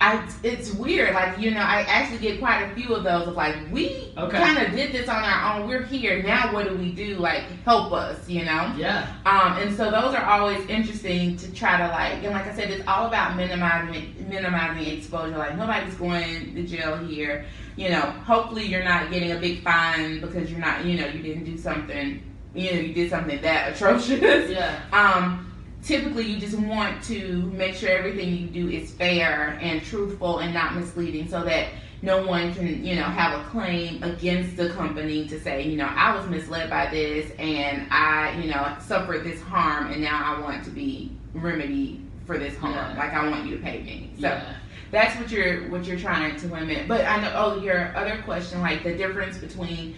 I, 0.00 0.28
it's 0.44 0.72
weird. 0.74 1.12
Like, 1.14 1.38
you 1.38 1.50
know, 1.50 1.60
I 1.60 1.80
actually 1.88 2.18
get 2.18 2.38
quite 2.38 2.62
a 2.62 2.74
few 2.74 2.94
of 2.94 3.02
those 3.02 3.26
of 3.26 3.34
like, 3.34 3.56
we 3.72 4.12
Okay. 4.16 4.38
kind 4.38 4.58
of 4.58 4.72
did 4.74 4.92
this 4.92 5.08
on 5.08 5.24
our 5.24 5.58
own. 5.60 5.68
We're 5.68 5.82
here 5.82 6.22
now. 6.22 6.52
What 6.52 6.68
do 6.68 6.76
we 6.76 6.92
do? 6.92 7.16
Like, 7.16 7.42
help 7.64 7.92
us, 7.92 8.28
you 8.28 8.44
know? 8.44 8.72
Yeah. 8.76 9.12
Um, 9.26 9.58
and 9.58 9.76
so 9.76 9.90
those 9.90 10.14
are 10.14 10.24
always 10.24 10.64
interesting 10.68 11.36
to 11.38 11.52
try 11.52 11.78
to 11.78 11.88
like, 11.88 12.22
and 12.22 12.32
like 12.32 12.46
I 12.46 12.54
said, 12.54 12.70
it's 12.70 12.86
all 12.86 13.06
about 13.06 13.36
minimizing 13.36 14.14
minimizing 14.28 14.86
exposure. 14.86 15.36
Like 15.36 15.56
nobody's 15.56 15.94
going 15.94 16.54
to 16.54 16.62
jail 16.64 16.96
here. 16.98 17.44
You 17.76 17.90
know, 17.90 18.00
hopefully 18.00 18.66
you're 18.66 18.84
not 18.84 19.10
getting 19.10 19.32
a 19.32 19.38
big 19.38 19.62
fine 19.62 20.20
because 20.20 20.50
you're 20.50 20.60
not, 20.60 20.84
you 20.84 20.98
know, 21.00 21.06
you 21.06 21.22
didn't 21.22 21.44
do 21.44 21.56
something 21.58 22.22
you 22.54 22.72
know 22.72 22.80
you 22.80 22.94
did 22.94 23.10
something 23.10 23.40
that 23.42 23.74
atrocious. 23.74 24.50
Yeah. 24.50 24.80
Um, 24.92 25.47
typically 25.88 26.24
you 26.24 26.38
just 26.38 26.56
want 26.58 27.02
to 27.02 27.42
make 27.54 27.74
sure 27.74 27.88
everything 27.88 28.36
you 28.36 28.46
do 28.46 28.68
is 28.68 28.92
fair 28.92 29.58
and 29.62 29.82
truthful 29.82 30.40
and 30.40 30.52
not 30.52 30.76
misleading, 30.76 31.26
so 31.26 31.42
that 31.44 31.68
no 32.02 32.24
one 32.26 32.54
can 32.54 32.84
you 32.84 32.94
know 32.94 33.04
have 33.04 33.40
a 33.40 33.44
claim 33.48 34.00
against 34.02 34.56
the 34.56 34.68
company 34.70 35.26
to 35.26 35.40
say 35.40 35.62
you 35.62 35.76
know 35.76 35.86
I 35.86 36.14
was 36.14 36.28
misled 36.28 36.68
by 36.70 36.90
this 36.90 37.32
and 37.38 37.88
I 37.90 38.38
you 38.38 38.50
know 38.50 38.76
suffered 38.80 39.24
this 39.24 39.40
harm 39.40 39.90
and 39.90 40.02
now 40.02 40.36
I 40.36 40.40
want 40.40 40.62
to 40.64 40.70
be 40.70 41.10
remedied 41.32 42.04
for 42.26 42.38
this 42.38 42.56
harm. 42.58 42.74
Yeah. 42.74 42.98
Like 42.98 43.14
I 43.14 43.28
want 43.28 43.46
you 43.46 43.56
to 43.56 43.62
pay 43.62 43.82
me. 43.82 44.10
So 44.16 44.28
yeah. 44.28 44.56
that's 44.90 45.18
what 45.18 45.32
you're 45.32 45.70
what 45.70 45.86
you're 45.86 45.98
trying 45.98 46.36
to 46.36 46.46
limit. 46.48 46.86
But 46.86 47.06
I 47.06 47.20
know 47.22 47.32
oh 47.34 47.60
your 47.62 47.96
other 47.96 48.20
question 48.24 48.60
like 48.60 48.84
the 48.84 48.94
difference 48.94 49.38
between 49.38 49.96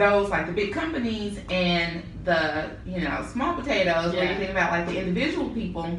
those 0.00 0.30
like 0.30 0.46
the 0.46 0.52
big 0.52 0.72
companies 0.72 1.38
and 1.50 2.02
the 2.24 2.70
you 2.86 3.00
know 3.02 3.22
small 3.30 3.54
potatoes 3.54 4.14
where 4.14 4.24
Yeah. 4.24 4.32
you 4.32 4.38
think 4.38 4.50
about 4.50 4.72
like 4.72 4.86
the 4.86 4.98
individual 4.98 5.50
people 5.50 5.98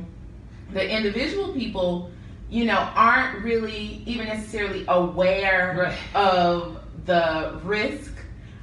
the 0.74 0.90
individual 0.90 1.54
people 1.54 2.10
you 2.50 2.66
know 2.66 2.80
aren't 2.96 3.44
really 3.44 4.02
even 4.08 4.28
necessarily 4.28 4.84
aware 4.88 5.76
Right. 5.78 5.98
of 6.16 6.80
the 7.06 7.60
risk. 7.64 8.14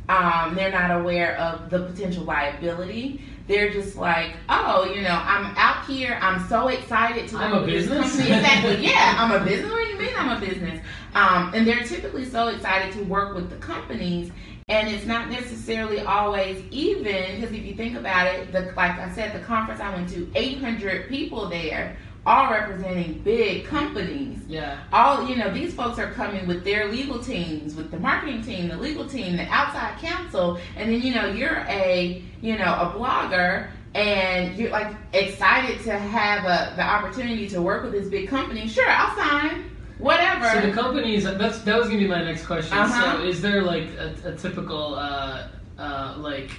Um, 0.09 0.55
they're 0.55 0.71
not 0.73 0.91
aware 1.01 1.37
of 1.39 1.69
the 1.71 1.81
potential 1.81 2.25
liability. 2.25 3.21
They're 3.47 3.71
just 3.71 3.95
like 3.97 4.33
oh 4.49 4.85
you 4.93 5.03
know 5.03 5.19
i'm 5.25 5.55
out 5.57 5.87
here. 5.87 6.19
I'm 6.21 6.47
so 6.49 6.69
excited 6.69 7.29
to 7.31 7.37
I'm 7.39 7.53
a 7.53 7.65
business? 7.65 8.17
company. 8.17 8.37
Exactly. 8.37 8.77
Yeah 8.91 9.15
i'm 9.19 9.31
a 9.41 9.45
business. 9.45 9.71
What 9.71 9.85
do 9.85 9.91
you 9.93 9.99
mean 10.01 10.15
i'm 10.17 10.37
a 10.37 10.41
business? 10.47 10.81
Um, 11.15 11.53
and 11.55 11.67
they're 11.67 11.85
typically 11.85 12.25
so 12.25 12.49
excited 12.49 12.93
to 12.95 13.05
work 13.05 13.35
with 13.37 13.51
the 13.51 13.57
companies 13.57 14.31
and 14.69 14.89
it's 14.89 15.07
not 15.07 15.31
necessarily 15.31 16.01
always 16.01 16.63
even 16.71 17.41
because 17.41 17.55
if 17.55 17.65
you 17.65 17.75
think 17.75 17.97
about 17.97 18.27
it 18.27 18.53
the, 18.53 18.61
like 18.77 18.99
i 18.99 19.11
said 19.15 19.35
the 19.35 19.45
conference 19.45 19.81
i 19.81 19.95
went 19.95 20.09
to 20.09 20.31
800 20.35 21.09
people 21.09 21.49
there 21.49 21.97
all 22.29 22.51
representing 22.51 23.21
big 23.21 23.65
companies. 23.65 24.39
Yeah. 24.47 24.79
all 24.93 25.27
you 25.27 25.37
know 25.37 25.53
these 25.53 25.75
folks 25.75 25.99
are 25.99 26.13
coming 26.13 26.47
with 26.47 26.63
their 26.63 26.91
legal 26.91 27.19
teams 27.19 27.75
with 27.75 27.91
the 27.91 27.99
marketing 27.99 28.43
team 28.43 28.69
the 28.69 28.77
legal 28.77 29.07
team 29.07 29.37
the 29.37 29.47
outside 29.49 29.99
counsel. 29.99 30.59
And 30.77 30.93
then 30.93 31.01
you 31.01 31.15
know 31.15 31.27
you're 31.29 31.65
a 31.69 32.23
you 32.43 32.59
know 32.59 32.65
a 32.65 32.93
blogger 32.97 33.71
and 33.95 34.57
you're 34.57 34.71
like 34.71 34.95
excited 35.15 35.83
to 35.85 35.99
have 35.99 36.45
a, 36.45 36.77
the 36.77 36.83
opportunity 36.83 37.49
to 37.49 37.63
work 37.63 37.83
with 37.83 37.93
this 37.93 38.09
big 38.09 38.29
company. 38.29 38.69
Sure 38.69 38.89
i'll 38.89 39.17
sign 39.17 39.68
whatever 39.99 40.49
So 40.49 40.67
the 40.67 40.73
companies 40.73 41.25
that's 41.25 41.61
that 41.61 41.79
was 41.79 41.89
gonna 41.89 42.01
be 42.01 42.09
my 42.09 42.23
next 42.23 42.47
question. 42.47 42.77
Uh-huh. 42.77 43.19
So 43.19 43.25
is 43.25 43.41
there 43.41 43.63
like 43.63 43.89
a, 43.99 44.15
a 44.25 44.37
typical 44.37 44.95
uh, 44.95 45.49
uh, 45.79 46.15
like 46.19 46.51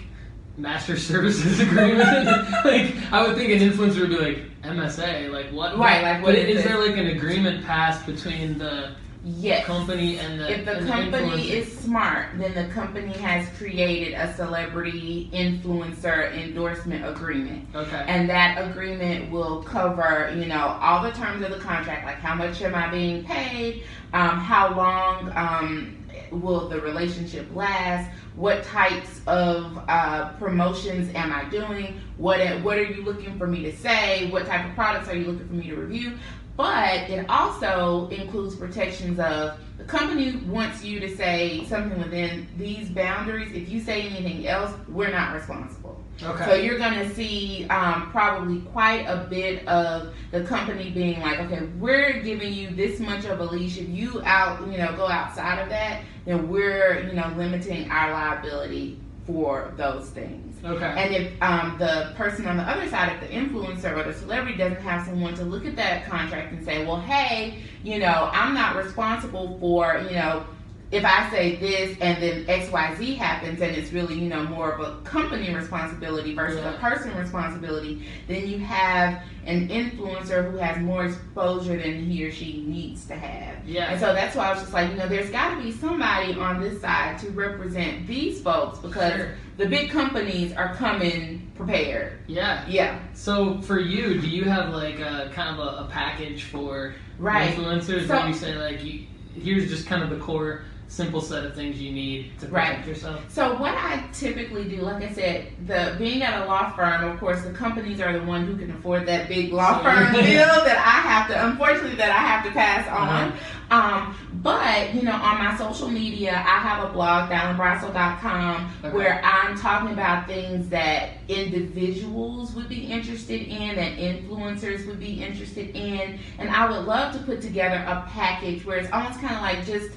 master 0.58 0.98
services 0.98 1.60
agreement? 1.68 2.26
like 2.66 2.96
I 3.12 3.26
would 3.26 3.36
think 3.36 3.52
an 3.52 3.70
influencer 3.70 4.02
would 4.02 4.10
be 4.10 4.18
like 4.18 4.62
MSA. 4.64 5.32
Like 5.32 5.52
what? 5.52 5.78
Right, 5.78 6.04
like, 6.04 6.24
what 6.24 6.36
But 6.36 6.36
is 6.36 6.60
is 6.60 6.64
there 6.64 6.80
like 6.80 6.98
an 6.98 7.08
agreement 7.08 7.66
passed 7.66 8.06
between 8.06 8.58
the 8.58 8.96
yes 9.38 9.66
company 9.66 10.18
and 10.18 10.40
the 10.40 10.52
if 10.52 10.66
the 10.66 10.86
company 10.88 11.50
influencer? 11.50 11.52
is 11.52 11.78
smart, 11.80 12.28
then 12.38 12.54
the 12.54 12.74
company 12.74 13.14
has 13.14 13.48
created 13.58 14.14
a 14.14 14.34
celebrity 14.36 15.30
influencer 15.34 16.34
endorsement 16.36 17.08
agreement. 17.08 17.68
okay? 17.76 18.04
And 18.08 18.30
that 18.30 18.58
agreement 18.70 19.32
will 19.32 19.64
cover, 19.64 20.34
you 20.36 20.46
know, 20.46 20.78
all 20.82 21.04
the 21.04 21.12
terms 21.12 21.44
of 21.44 21.52
the 21.52 21.60
contract, 21.60 22.06
like 22.06 22.18
how 22.18 22.36
much 22.36 22.62
am 22.62 22.76
I 22.76 22.90
being 22.90 23.24
paid, 23.24 23.84
um, 24.14 24.40
how 24.40 24.76
long 24.76 25.32
um, 25.36 25.99
will 26.32 26.68
the 26.70 26.80
relationship 26.80 27.48
last, 27.56 28.10
what 28.36 28.64
types 28.64 29.22
of 29.28 29.80
uh, 29.88 30.34
promotions 30.34 31.14
am 31.16 31.32
I 31.32 31.46
doing, 31.50 32.00
what 32.18 32.40
what 32.62 32.78
are 32.78 32.84
you 32.84 33.04
looking 33.04 33.38
for 33.38 33.48
me 33.48 33.64
to 33.64 33.76
say, 33.76 34.30
what 34.30 34.46
type 34.46 34.68
of 34.68 34.76
products 34.76 35.10
are 35.10 35.16
you 35.16 35.26
looking 35.26 35.48
for 35.48 35.54
me 35.54 35.68
to 35.68 35.76
review. 35.76 36.18
But 36.56 37.10
it 37.10 37.26
also 37.30 38.10
includes 38.10 38.56
protections 38.56 39.18
of 39.18 39.58
the 39.78 39.86
company 39.86 40.36
wants 40.46 40.84
you 40.84 41.00
to 41.00 41.16
say 41.16 41.66
something 41.68 41.98
within 41.98 42.50
these 42.58 42.90
boundaries. 42.90 43.54
If 43.54 43.70
you 43.70 43.80
say 43.80 44.02
anything 44.02 44.46
else, 44.46 44.74
we're 44.90 45.10
not 45.10 45.34
responsible. 45.34 45.99
Okay. 46.24 46.46
So 46.46 46.54
you're 46.56 46.78
going 46.78 46.94
to 46.94 47.14
see 47.14 47.66
um, 47.70 48.12
probably 48.12 48.62
quite 48.72 49.06
a 49.06 49.28
bit 49.30 49.68
of 49.68 50.14
the 50.32 50.44
company 50.44 50.90
being 50.90 51.20
like, 51.22 51.40
okay, 51.40 51.66
we're 51.78 52.22
giving 52.22 52.54
you 52.54 52.72
this 52.72 53.00
much 53.00 53.26
of 53.26 53.40
a 53.40 53.46
leash. 53.46 53.78
If 53.78 53.90
you 53.90 54.22
out, 54.24 54.66
you 54.68 54.78
know, 54.78 54.96
go 54.96 55.08
outside 55.08 55.60
of 55.60 55.70
that, 55.70 56.04
then 56.26 56.50
we're, 56.50 57.08
you 57.08 57.14
know, 57.14 57.34
limiting 57.38 57.90
our 57.90 58.12
liability 58.12 59.00
for 59.26 59.74
those 59.78 60.10
things. 60.10 60.58
okay. 60.66 60.94
And 60.98 61.16
if 61.16 61.42
um, 61.42 61.76
the 61.78 62.14
person 62.16 62.48
on 62.48 62.58
the 62.58 62.64
other 62.64 62.90
side, 62.90 63.14
if 63.14 63.22
the 63.22 63.36
influencer 63.36 63.96
or 63.96 64.12
the 64.12 64.18
celebrity 64.18 64.58
doesn't 64.58 64.82
have 64.82 65.06
someone 65.06 65.36
to 65.36 65.44
look 65.44 65.66
at 65.66 65.76
that 65.76 66.06
contract 66.08 66.52
and 66.52 66.66
say, 66.66 66.86
well, 66.86 67.00
hey, 67.00 67.60
you 67.84 68.00
know, 68.00 68.30
I'm 68.34 68.54
not 68.54 68.76
responsible 68.76 69.58
for, 69.60 70.04
you 70.10 70.16
know, 70.16 70.46
if 70.92 71.06
I 71.06 71.30
say 71.30 71.56
this 71.58 71.96
and 72.02 72.22
then 72.22 72.46
XYZ 72.46 73.16
happens 73.16 73.62
and 73.62 73.76
it's 73.76 73.94
really, 73.94 74.16
you 74.16 74.28
know, 74.28 74.44
more 74.46 74.72
of 74.72 74.80
a 74.80 75.00
company 75.02 75.54
responsibility 75.54 76.34
versus 76.34 76.58
Yeah. 76.64 76.74
a 76.74 76.80
person 76.80 77.16
responsibility, 77.16 78.08
then 78.28 78.48
you 78.48 78.58
have 78.60 79.22
an 79.46 79.68
influencer 79.70 80.50
who 80.52 80.58
has 80.58 80.80
more 80.82 81.06
exposure 81.06 81.78
than 81.78 82.06
he 82.06 82.26
or 82.26 82.32
she 82.32 82.64
needs 82.68 83.06
to 83.06 83.14
have. 83.16 83.56
yeah. 83.68 83.92
And 83.92 84.00
so 84.00 84.14
that's 84.14 84.36
why 84.36 84.48
I 84.48 84.52
was 84.52 84.62
just 84.62 84.74
like, 84.74 84.90
you 84.90 84.98
know, 84.98 85.08
there's 85.08 85.30
got 85.30 85.56
to 85.56 85.62
be 85.62 85.72
somebody 85.72 86.34
on 86.34 86.60
this 86.60 86.82
side 86.82 87.20
to 87.20 87.30
represent 87.32 88.08
these 88.08 88.42
folks 88.42 88.80
because 88.80 89.14
Sure. 89.14 89.36
the 89.58 89.68
big 89.68 89.92
companies 89.92 90.54
are 90.54 90.74
coming 90.74 91.52
prepared. 91.56 92.14
yeah. 92.26 92.64
Yeah, 92.68 92.98
So 93.14 93.62
for 93.62 93.80
you, 93.80 94.20
do 94.20 94.28
you 94.28 94.46
have 94.46 94.74
like 94.74 95.00
a 95.00 95.30
kind 95.36 95.50
of 95.50 95.60
a, 95.60 95.84
a 95.84 95.88
package 95.92 96.46
for 96.46 96.96
right. 97.20 97.54
influencers 97.56 98.08
So- 98.08 98.16
where 98.18 98.28
you 98.28 98.34
say 98.34 98.56
like, 98.56 98.84
you, 98.84 99.02
here's 99.40 99.70
just 99.70 99.86
kind 99.86 100.02
of 100.02 100.10
the 100.10 100.18
core, 100.18 100.64
simple 100.90 101.22
set 101.22 101.46
of 101.46 101.54
things 101.56 101.80
you 101.80 101.92
need 101.92 102.32
to 102.40 102.48
protect 102.48 102.78
Right. 102.80 102.88
yourself? 102.88 103.24
So 103.30 103.56
what 103.58 103.76
I 103.76 104.04
typically 104.12 104.64
do, 104.66 104.82
like 104.82 105.04
I 105.04 105.12
said, 105.14 105.46
the 105.68 105.96
being 106.00 106.24
at 106.24 106.42
a 106.42 106.46
law 106.46 106.72
firm, 106.72 107.04
of 107.10 107.20
course, 107.20 107.42
the 107.44 107.52
companies 107.52 108.02
are 108.02 108.12
the 108.12 108.24
one 108.26 108.46
who 108.48 108.58
can 108.58 108.72
afford 108.72 109.06
that 109.06 109.30
big 109.30 109.54
law 109.54 109.78
firm 109.84 110.12
bill 110.14 110.22
that 110.66 110.78
I 110.78 111.08
have 111.08 111.28
to, 111.30 111.46
unfortunately, 111.48 111.96
that 111.98 112.10
I 112.10 112.14
have 112.18 112.44
to 112.46 112.52
pass 112.52 112.88
on. 112.90 113.34
Um, 113.72 114.16
but 114.42 114.96
you 114.96 115.04
know, 115.04 115.12
on 115.14 115.38
my 115.38 115.56
social 115.58 115.90
media, 115.90 116.32
I 116.34 116.58
have 116.60 116.90
a 116.90 116.92
blog, 116.92 117.30
ThallenBrassel.com, 117.30 118.72
Okay. 118.84 118.96
where 118.98 119.22
I'm 119.24 119.56
talking 119.60 119.92
about 119.94 120.26
things 120.26 120.70
that 120.70 121.12
individuals 121.28 122.54
would 122.56 122.68
be 122.68 122.86
interested 122.86 123.42
in, 123.48 123.76
that 123.76 123.98
influencers 123.98 124.88
would 124.88 125.00
be 125.00 125.24
interested 125.24 125.70
in, 125.76 126.18
and 126.40 126.50
I 126.50 126.70
would 126.70 126.86
love 126.86 127.14
to 127.14 127.20
put 127.20 127.42
together 127.42 127.76
a 127.88 128.08
package 128.10 128.66
where 128.66 128.78
it's 128.78 128.92
almost 128.92 129.20
kind 129.22 129.36
of 129.36 129.42
like 129.42 129.66
just 129.68 129.92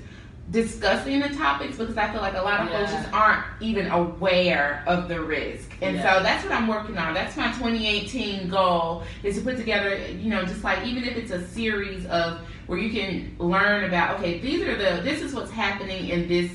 discussing 0.53 1.21
the 1.21 1.31
topics 1.31 1.79
because 1.79 1.97
I 1.97 2.13
feel 2.13 2.21
like 2.21 2.35
a 2.35 2.43
lot 2.43 2.61
of 2.61 2.69
folks 2.69 2.93
Yeah. 2.93 3.03
just 3.03 3.13
aren't 3.15 3.43
even 3.61 3.91
aware 3.91 4.85
of 4.87 5.09
the 5.09 5.21
risk. 5.21 5.71
And 5.81 5.97
Yeah. 5.97 6.17
so 6.19 6.23
that's 6.23 6.45
what 6.45 6.53
I'm 6.53 6.69
working 6.69 6.99
on. 6.99 7.15
That's 7.15 7.37
my 7.37 7.51
2018 7.53 8.49
goal 8.49 9.03
is 9.23 9.37
to 9.37 9.41
put 9.41 9.57
together, 9.57 9.97
you 9.97 10.29
know, 10.31 10.45
just 10.45 10.63
like 10.63 10.85
even 10.87 11.05
if 11.05 11.17
it's 11.17 11.31
a 11.31 11.45
series 11.49 12.05
of 12.07 12.39
where 12.67 12.79
you 12.79 12.91
can 12.91 13.35
learn 13.39 13.85
about, 13.85 14.19
okay, 14.19 14.39
these 14.41 14.63
are 14.63 14.77
the, 14.77 15.03
this 15.03 15.23
is 15.23 15.35
what's 15.35 15.51
happening 15.51 16.09
in 16.11 16.29
this 16.29 16.51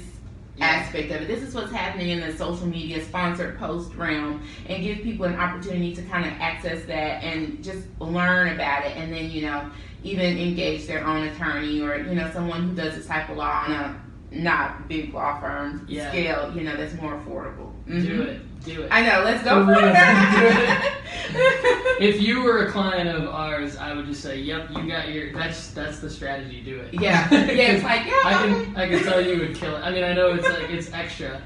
aspect 0.62 1.12
of 1.12 1.22
it. 1.22 1.28
This 1.28 1.42
is 1.44 1.54
what's 1.54 1.72
happening 1.72 2.10
in 2.10 2.20
the 2.20 2.36
social 2.36 2.66
media 2.68 3.04
sponsored 3.04 3.58
post 3.60 3.94
realm 3.96 4.42
and 4.68 4.84
give 4.84 5.00
people 5.04 5.26
an 5.26 5.36
opportunity 5.36 5.94
to 5.96 6.02
kind 6.04 6.26
of 6.26 6.34
access 6.40 6.84
that 6.86 7.24
and 7.24 7.64
just 7.64 7.86
learn 8.00 8.50
about 8.50 8.86
it 8.86 8.96
and 8.98 9.12
then, 9.14 9.30
you 9.30 9.42
know, 9.44 9.70
even 10.04 10.38
engage 10.38 10.86
their 10.88 11.06
own 11.06 11.28
attorney 11.28 11.82
or, 11.82 11.98
you 11.98 12.16
know, 12.16 12.30
someone 12.32 12.70
who 12.70 12.76
does 12.76 12.96
this 12.96 13.06
type 13.08 13.30
of 13.30 13.38
law 13.38 13.64
on 13.68 13.72
a 13.72 14.02
not 14.32 14.88
big 14.88 15.14
law 15.14 15.40
firm 15.40 15.86
Yeah. 15.90 16.10
scale, 16.10 16.52
you 16.56 16.62
know, 16.64 16.76
that's 16.76 16.94
more 17.02 17.14
affordable. 17.20 17.72
Mhm. 17.88 18.02
Do 18.06 18.22
it. 18.24 18.42
Do 18.66 18.82
it. 18.84 18.90
I 18.92 19.02
know, 19.02 19.24
let's 19.24 19.44
go 19.44 19.66
For 19.66 19.74
it. 19.80 20.94
If 22.00 22.22
you 22.22 22.44
were 22.44 22.66
a 22.66 22.72
client 22.72 23.10
of 23.10 23.28
ours, 23.28 23.76
I 23.78 23.94
would 23.94 24.06
just 24.06 24.22
say, 24.22 24.40
"Yep, 24.40 24.70
you 24.76 24.88
got 24.88 25.10
your. 25.10 25.34
That's 25.34 25.70
that's 25.72 26.00
the 26.00 26.10
strategy. 26.10 26.62
Do 26.62 26.80
it." 26.80 26.94
yeah, 27.02 27.28
yeah, 27.32 27.72
it's 27.74 27.84
like, 27.84 28.06
yeah, 28.06 28.14
I 28.24 28.34
can 28.34 28.76
I 28.78 28.88
can 28.88 29.04
tell 29.04 29.20
you 29.20 29.40
would 29.40 29.56
kill 29.56 29.76
it. 29.76 29.80
I 29.80 29.90
mean, 29.92 30.04
I 30.04 30.14
know 30.14 30.36
it's 30.36 30.48
like 30.48 30.70
it's 30.70 30.92
extra. 30.94 31.42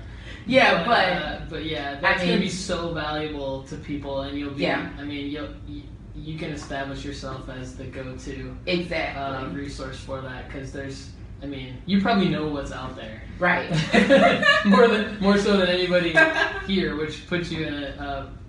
yeah, 0.46 0.84
but 0.86 1.06
uh, 1.08 1.40
but 1.50 1.66
yeah, 1.66 2.00
that's 2.02 2.20
mean- 2.22 2.32
gonna 2.32 2.42
be 2.42 2.50
so 2.50 2.94
valuable 2.94 3.64
to 3.64 3.76
people, 3.78 4.22
and 4.22 4.38
you'll 4.38 4.52
be. 4.54 4.64
Yeah. 4.64 4.90
I 5.00 5.04
mean, 5.04 5.32
you'll 5.32 5.50
you, 5.68 5.84
you 6.16 6.38
can 6.38 6.52
establish 6.52 7.04
yourself 7.06 7.48
as 7.50 7.76
the 7.76 7.86
go-to 7.86 8.56
exactly. 8.66 9.22
uh, 9.22 9.48
resource 9.50 9.98
for 9.98 10.22
that 10.22 10.48
because 10.48 10.72
there's. 10.72 11.10
I 11.44 11.48
mean, 11.48 11.82
you 11.88 12.02
probably 12.02 12.30
know 12.30 12.48
what's 12.50 12.72
out 12.72 12.96
there 12.96 13.24
right. 13.40 13.68
more 14.66 14.88
than 14.88 15.20
more 15.22 15.38
so 15.40 15.58
than 15.58 15.70
anybody 15.70 16.14
here, 16.68 16.96
which 16.96 17.26
puts 17.28 17.52
you 17.52 17.66
in 17.66 17.74
a, 17.74 17.88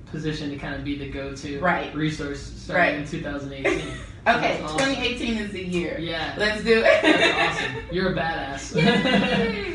a 0.06 0.10
position 0.10 0.50
to 0.50 0.56
kind 0.58 0.74
of 0.74 0.84
be 0.84 0.98
the 0.98 1.08
go-to 1.08 1.58
Right. 1.60 1.94
resource 1.94 2.42
starting 2.42 2.96
Right. 2.96 3.02
in 3.02 3.06
2018. 3.08 3.78
okay, 4.26 4.62
awesome. 4.62 4.78
2018 4.78 5.38
is 5.38 5.52
the 5.52 5.64
year. 5.64 5.98
Yeah, 5.98 6.34
Let's 6.36 6.62
do 6.62 6.82
it. 6.84 7.02
that's 7.02 7.60
awesome. 7.62 7.82
You're 7.90 8.12
a 8.12 8.14
badass. 8.14 9.71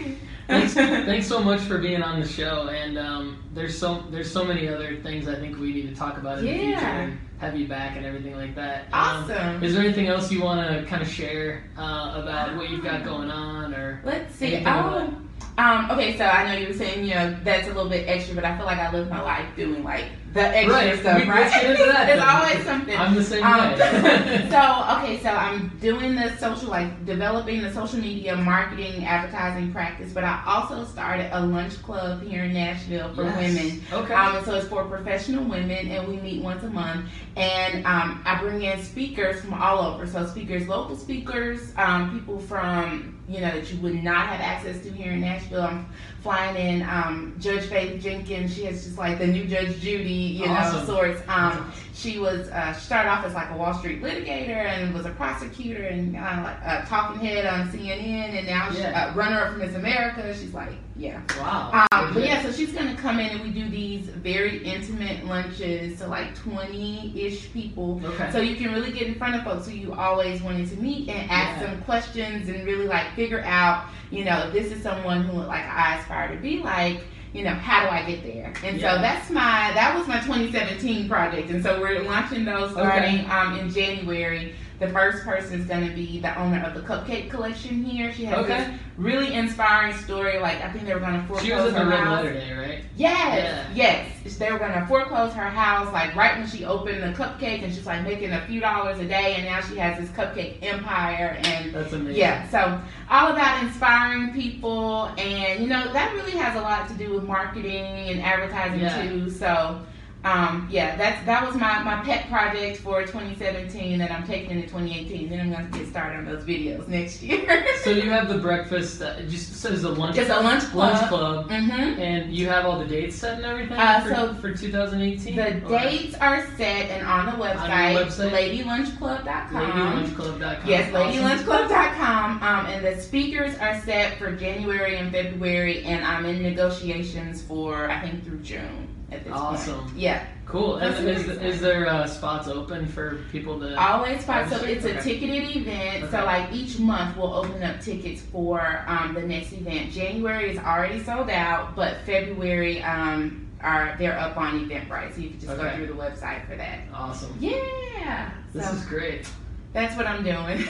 Thanks, 0.48 0.74
thanks 0.76 1.28
so 1.28 1.40
much 1.40 1.62
for 1.62 1.78
being 1.78 2.02
on 2.02 2.20
the 2.22 2.28
show. 2.28 2.68
And 2.70 2.98
um, 2.98 3.44
there's 3.54 3.78
so 3.78 4.04
there's 4.10 4.32
so 4.32 4.44
many 4.44 4.68
other 4.68 4.98
things 4.98 5.28
I 5.28 5.36
think 5.36 5.60
we 5.60 5.74
need 5.74 5.90
to 5.90 5.96
talk 5.96 6.18
about 6.18 6.40
in 6.40 6.46
the 6.46 6.54
future 6.54 6.86
and 6.86 7.20
have 7.40 7.56
you 7.56 7.68
back 7.68 7.98
and 7.98 8.06
everything 8.06 8.36
like 8.36 8.56
that. 8.56 8.86
Um, 8.86 9.30
Awesome. 9.30 9.64
is 9.64 9.74
there 9.74 9.84
anything 9.84 10.08
else 10.08 10.32
you 10.32 10.42
want 10.42 10.68
to 10.68 10.86
kind 10.86 11.02
of 11.02 11.08
share 11.08 11.70
uh, 11.78 12.22
about 12.22 12.56
what 12.56 12.70
you've 12.70 12.84
got 12.84 13.04
going 13.04 13.30
on, 13.30 13.74
or 13.74 14.02
Let's 14.04 14.34
see. 14.36 14.64
Oh, 14.66 15.14
um, 15.58 15.90
okay, 15.92 16.16
so 16.18 16.26
I 16.26 16.46
know 16.46 16.60
you 16.60 16.68
were 16.68 16.74
saying, 16.74 17.04
you 17.04 17.16
know, 17.16 17.36
that's 17.44 17.68
a 17.68 17.74
little 17.74 17.90
bit 17.90 18.08
extra, 18.08 18.36
but 18.36 18.46
I 18.46 18.56
feel 18.58 18.66
like 18.68 18.78
I 18.78 18.92
live 18.92 19.10
my 19.10 19.22
life 19.22 19.48
doing 19.56 19.84
like 19.84 20.06
the 20.38 20.56
extra 20.58 20.74
Right, 20.74 21.00
stuff, 21.00 21.22
we- 21.24 21.30
right? 21.30 21.40
let's 21.64 21.80
that 21.80 22.08
There's 22.08 22.22
always 22.22 22.64
something. 22.66 22.98
I'm 22.98 23.16
the 23.16 23.24
same 23.24 23.44
Um, 23.44 23.72
way. 23.72 23.78
so 24.50 24.98
okay, 24.98 25.20
so 25.22 25.30
I'm 25.30 25.72
doing 25.82 26.16
the 26.16 26.36
social, 26.38 26.70
like 26.70 27.06
developing 27.06 27.62
the 27.62 27.74
social 27.74 28.00
media 28.00 28.36
marketing, 28.36 29.06
advertising 29.06 29.72
practice, 29.74 30.14
but 30.14 30.24
I 30.24 30.42
also 30.46 30.86
started 30.86 31.30
a 31.34 31.42
lunch 31.46 31.82
club 31.82 32.22
here 32.24 32.44
in 32.44 32.54
Nashville 32.54 33.14
for 33.16 33.24
Yes. 33.24 33.36
women. 33.38 33.84
Okay. 33.92 34.14
Um, 34.14 34.44
so 34.46 34.56
it's 34.56 34.68
for 34.68 34.84
professional 34.86 35.44
women, 35.44 35.88
and 35.90 36.08
we 36.08 36.18
meet 36.18 36.42
once 36.44 36.64
a 36.64 36.70
month. 36.70 37.06
And 37.36 37.86
um, 37.86 38.22
I 38.26 38.40
bring 38.40 38.62
in 38.64 38.82
speakers 38.84 39.42
from 39.42 39.54
all 39.56 39.80
over. 39.80 40.06
So 40.08 40.26
speakers, 40.28 40.68
local 40.68 40.96
speakers, 40.96 41.72
um, 41.78 42.12
people 42.18 42.40
from 42.40 43.14
you 43.30 43.42
know 43.42 43.52
that 43.52 43.70
you 43.72 43.78
would 43.82 44.02
not 44.04 44.28
have 44.28 44.40
access 44.40 44.82
to 44.84 44.90
here 44.92 45.12
in 45.12 45.20
Nashville. 45.22 45.62
I'm 45.64 45.86
flying 46.24 46.56
in 46.56 46.82
um, 46.84 47.36
Judge 47.40 47.66
Faith 47.66 48.02
Jenkins. 48.02 48.56
She 48.56 48.64
has 48.66 48.86
just 48.86 48.98
like 48.98 49.20
the 49.20 49.28
new 49.28 49.46
Judge 49.46 49.80
Judy, 49.82 50.27
you 50.28 50.46
Awesome. 50.46 50.80
know, 50.80 50.86
sorts. 50.86 51.22
Um, 51.28 51.72
she 51.94 52.20
was 52.20 52.48
uh, 52.50 52.74
she 52.74 52.82
started 52.82 53.10
off 53.10 53.26
as 53.26 53.34
like 53.34 53.50
a 53.50 53.58
Wall 53.58 53.74
Street 53.74 54.02
litigator 54.04 54.50
and 54.66 54.94
was 54.94 55.06
a 55.08 55.12
prosecutor 55.12 55.82
and 55.84 56.14
like 56.14 56.58
a 56.64 56.86
talking 56.88 57.20
head 57.20 57.46
on 57.46 57.68
CNN, 57.70 58.38
and 58.38 58.46
now 58.48 58.70
she's 58.70 58.80
Yeah. 58.80 59.12
a 59.14 59.16
runner 59.16 59.40
up 59.42 59.54
for 59.54 59.58
Miss 59.60 59.76
America. 59.76 60.34
She's 60.38 60.54
like, 60.54 60.70
yeah. 60.96 61.22
wow. 61.40 61.86
Um, 61.92 62.14
but 62.14 62.24
yeah, 62.24 62.42
so 62.44 62.52
she's 62.52 62.72
gonna 62.72 62.96
come 62.96 63.20
in 63.20 63.30
and 63.30 63.42
we 63.42 63.50
do 63.50 63.68
these 63.70 64.06
very 64.08 64.64
intimate 64.64 65.26
lunches 65.26 65.98
to 66.00 66.08
like 66.08 66.36
twenty-ish 66.36 67.52
people. 67.52 68.02
Okay. 68.04 68.32
So 68.32 68.40
you 68.42 68.56
can 68.56 68.72
really 68.74 68.92
get 68.92 69.04
in 69.08 69.16
front 69.16 69.36
of 69.36 69.44
folks 69.44 69.68
who 69.68 69.74
you 69.76 69.94
always 69.94 70.42
wanted 70.42 70.70
to 70.70 70.76
meet 70.78 71.10
and 71.10 71.30
ask 71.32 71.62
Yeah. 71.62 71.68
them 71.72 71.82
questions 71.84 72.50
and 72.50 72.66
really 72.66 72.86
like 72.88 73.14
figure 73.16 73.42
out, 73.44 73.86
you 74.12 74.24
know, 74.26 74.48
if 74.48 74.54
this 74.54 74.72
is 74.72 74.82
someone 74.84 75.24
who 75.24 75.34
like 75.42 75.64
I 75.66 75.98
aspire 76.00 76.36
to 76.36 76.42
be 76.42 76.60
like. 76.60 77.02
You 77.38 77.44
know, 77.44 77.54
how 77.54 77.84
do 77.84 77.90
I 77.92 78.04
get 78.04 78.24
there? 78.24 78.52
And 78.64 78.82
Yeah. 78.82 78.96
so 78.96 79.02
that's 79.02 79.30
my 79.30 79.72
that 79.76 79.96
was 79.96 80.08
my 80.08 80.20
2017 80.22 81.08
project, 81.08 81.52
and 81.52 81.62
so 81.62 81.80
we're 81.80 82.02
launching 82.02 82.46
those 82.46 82.72
starting 82.72 83.30
um, 83.30 83.60
in 83.60 83.70
January. 83.70 84.56
The 84.80 84.90
first 84.90 85.24
person 85.24 85.60
is 85.60 85.66
going 85.66 85.88
to 85.90 85.96
be 85.96 86.20
the 86.20 86.38
owner 86.40 86.62
of 86.64 86.76
the 86.76 86.82
cupcake 86.82 87.32
collection 87.32 87.84
here. 87.84 88.14
She 88.14 88.26
has 88.26 88.38
Okay. 88.46 88.58
this 88.70 88.80
really 88.98 89.34
inspiring 89.34 89.96
story. 89.98 90.38
Like 90.40 90.62
I 90.64 90.72
think 90.72 90.86
they 90.86 90.94
were 90.94 91.00
going 91.00 91.20
to 91.20 91.28
foreclose 91.28 91.46
She 91.48 91.52
was 91.54 91.74
her 91.74 91.84
the 91.84 91.90
Red 91.90 92.00
house. 92.00 92.24
Letter 92.24 92.34
Day, 92.34 92.54
right? 92.54 92.84
Yes, 92.96 93.68
yes. 93.74 94.38
They 94.38 94.52
were 94.52 94.60
gonna 94.60 94.86
foreclose 94.88 95.34
her 95.34 95.50
house 95.50 95.92
like 95.94 96.16
right 96.16 96.38
when 96.38 96.48
she 96.48 96.64
opened 96.66 97.02
the 97.02 97.08
cupcake, 97.18 97.64
and 97.64 97.74
she's 97.74 97.86
like 97.88 98.04
making 98.04 98.34
a 98.34 98.42
few 98.46 98.60
dollars 98.60 99.00
a 99.00 99.06
day, 99.06 99.36
and 99.36 99.46
now 99.46 99.62
she 99.62 99.78
has 99.78 99.98
this 99.98 100.10
cupcake 100.12 100.58
empire. 100.62 101.38
And 101.44 101.74
That's 101.74 101.94
amazing. 101.94 102.18
yeah, 102.20 102.48
so 102.50 102.80
all 103.10 103.32
about 103.32 103.64
inspiring 103.64 104.34
people, 104.34 105.06
and 105.18 105.60
you 105.64 105.68
know 105.68 105.92
that 105.94 106.14
really 106.14 106.34
has 106.34 106.56
a 106.56 106.62
lot 106.62 106.88
to 106.90 106.94
do 106.96 107.14
with 107.14 107.24
marketing 107.24 108.10
and 108.10 108.22
advertising 108.22 108.82
Yeah. 108.82 109.02
too. 109.10 109.30
So. 109.32 109.80
Um, 110.28 110.68
yeah, 110.72 110.96
that's 110.98 111.26
that 111.26 111.46
was 111.46 111.56
my, 111.56 111.82
my 111.84 112.02
pet 112.04 112.28
project 112.30 112.78
for 112.82 113.02
2017 113.02 114.00
that 114.00 114.12
I'm 114.12 114.26
taking 114.28 114.52
into 114.52 114.68
2018. 114.68 115.30
Then 115.30 115.40
I'm 115.40 115.52
gonna 115.52 115.68
get 115.70 115.88
started 115.88 116.18
on 116.20 116.26
those 116.26 116.44
videos 116.44 116.88
next 116.88 117.22
year. 117.24 117.66
So 117.84 117.92
you 117.92 118.10
have 118.12 118.28
the 118.28 118.38
breakfast. 118.50 119.02
Uh, 119.02 119.22
just 119.24 119.56
says 119.56 119.84
the 119.84 119.90
lunch 119.90 120.16
Just 120.18 120.30
a 120.30 120.40
lunch 120.42 120.64
club. 120.66 120.94
lunch 120.94 121.08
club, 121.10 121.50
Mm-hmm. 121.50 122.02
and 122.02 122.34
you 122.36 122.48
have 122.50 122.66
all 122.66 122.78
the 122.80 122.86
dates 122.86 123.16
set 123.16 123.36
and 123.38 123.46
everything 123.46 123.78
Uh, 123.78 124.02
for, 124.02 124.10
so 124.16 124.34
for 124.36 124.54
2018. 124.54 125.36
The 125.36 125.64
Or 125.66 125.70
dates 125.80 126.16
are 126.16 126.46
set 126.58 126.90
and 126.90 127.08
on 127.08 127.26
the 127.28 127.32
website, 127.44 127.96
website? 127.96 128.32
ladylunchclub.com. 128.32 129.54
LadyLunchClub.com. 129.54 130.68
Yes, 130.70 130.92
ladylunchclub.com. 130.92 132.44
Um, 132.44 132.66
and 132.66 132.86
the 132.86 133.02
speakers 133.02 133.58
are 133.60 133.80
set 133.82 134.18
for 134.18 134.32
January 134.36 134.98
and 134.98 135.12
February, 135.12 135.84
and 135.84 136.04
I'm 136.06 136.26
in 136.26 136.42
negotiations 136.44 137.42
for 137.42 137.90
I 137.90 138.02
think 138.02 138.26
through 138.26 138.40
June 138.40 138.88
at 139.12 139.24
this 139.24 139.34
Awesome. 139.34 139.80
point. 139.82 139.96
Yeah, 139.98 140.26
Cool. 140.46 140.78
And 140.78 141.08
is, 141.10 141.28
is 141.28 141.60
there 141.60 141.88
uh, 141.90 142.08
spots 142.08 142.48
open 142.48 142.88
for 142.88 143.20
people 143.34 143.60
to? 143.60 143.76
always. 143.78 144.24
So 144.26 144.32
Register? 144.34 144.66
it's 144.68 144.86
a 144.86 145.02
ticketed 145.02 145.56
event. 145.58 146.04
Okay. 146.06 146.12
So 146.12 146.24
like 146.26 146.54
each 146.54 146.80
month 146.80 147.18
we'll 147.18 147.34
open 147.34 147.62
up 147.64 147.82
tickets 147.82 148.22
for 148.22 148.84
um, 148.88 149.14
the 149.14 149.22
next 149.22 149.52
event. 149.52 149.92
January 149.92 150.52
is 150.52 150.58
already 150.60 151.04
sold 151.04 151.30
out, 151.30 151.76
but 151.76 151.98
February 152.06 152.82
um, 152.84 153.46
are 153.62 153.96
they're 154.00 154.18
up 154.18 154.38
on 154.38 154.66
Eventbrite, 154.70 155.14
so 155.16 155.20
you 155.22 155.32
can 155.32 155.40
just 155.42 155.58
go 155.58 155.70
through 155.76 155.88
the 155.88 155.94
website 155.94 156.48
for 156.48 156.56
that. 156.56 156.80
Awesome. 156.94 157.36
Yeah. 157.42 158.32
This 158.54 158.66
so 158.70 158.74
is 158.74 158.86
great. 158.86 159.28
that's 159.74 159.98
what 159.98 160.08
I'm 160.08 160.24
doing. 160.24 160.64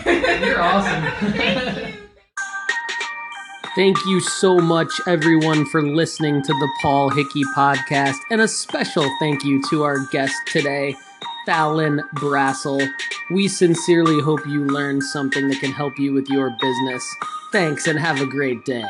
You're 0.43 0.59
awesome. 0.61 1.03
Thank 1.33 1.95
you. 1.95 2.01
Thank 3.77 4.03
you 4.07 4.21
so 4.21 4.57
much, 4.57 4.89
everyone, 5.05 5.63
for 5.67 5.83
listening 5.83 6.41
to 6.41 6.51
the 6.51 6.69
Paul 6.81 7.11
Hickey 7.11 7.43
podcast. 7.55 8.15
And 8.31 8.41
a 8.41 8.47
special 8.47 9.07
thank 9.19 9.43
you 9.43 9.61
to 9.69 9.83
our 9.83 9.99
guest 10.07 10.33
today, 10.47 10.95
Thallen 11.47 11.99
Brassel. 12.15 12.89
We 13.29 13.47
sincerely 13.47 14.19
hope 14.19 14.43
you 14.47 14.65
learned 14.65 15.03
something 15.03 15.47
that 15.49 15.59
can 15.59 15.71
help 15.71 15.99
you 15.99 16.11
with 16.11 16.27
your 16.27 16.49
business. 16.59 17.15
Thanks 17.51 17.85
and 17.85 17.99
have 17.99 18.19
a 18.19 18.25
great 18.25 18.65
day. 18.65 18.83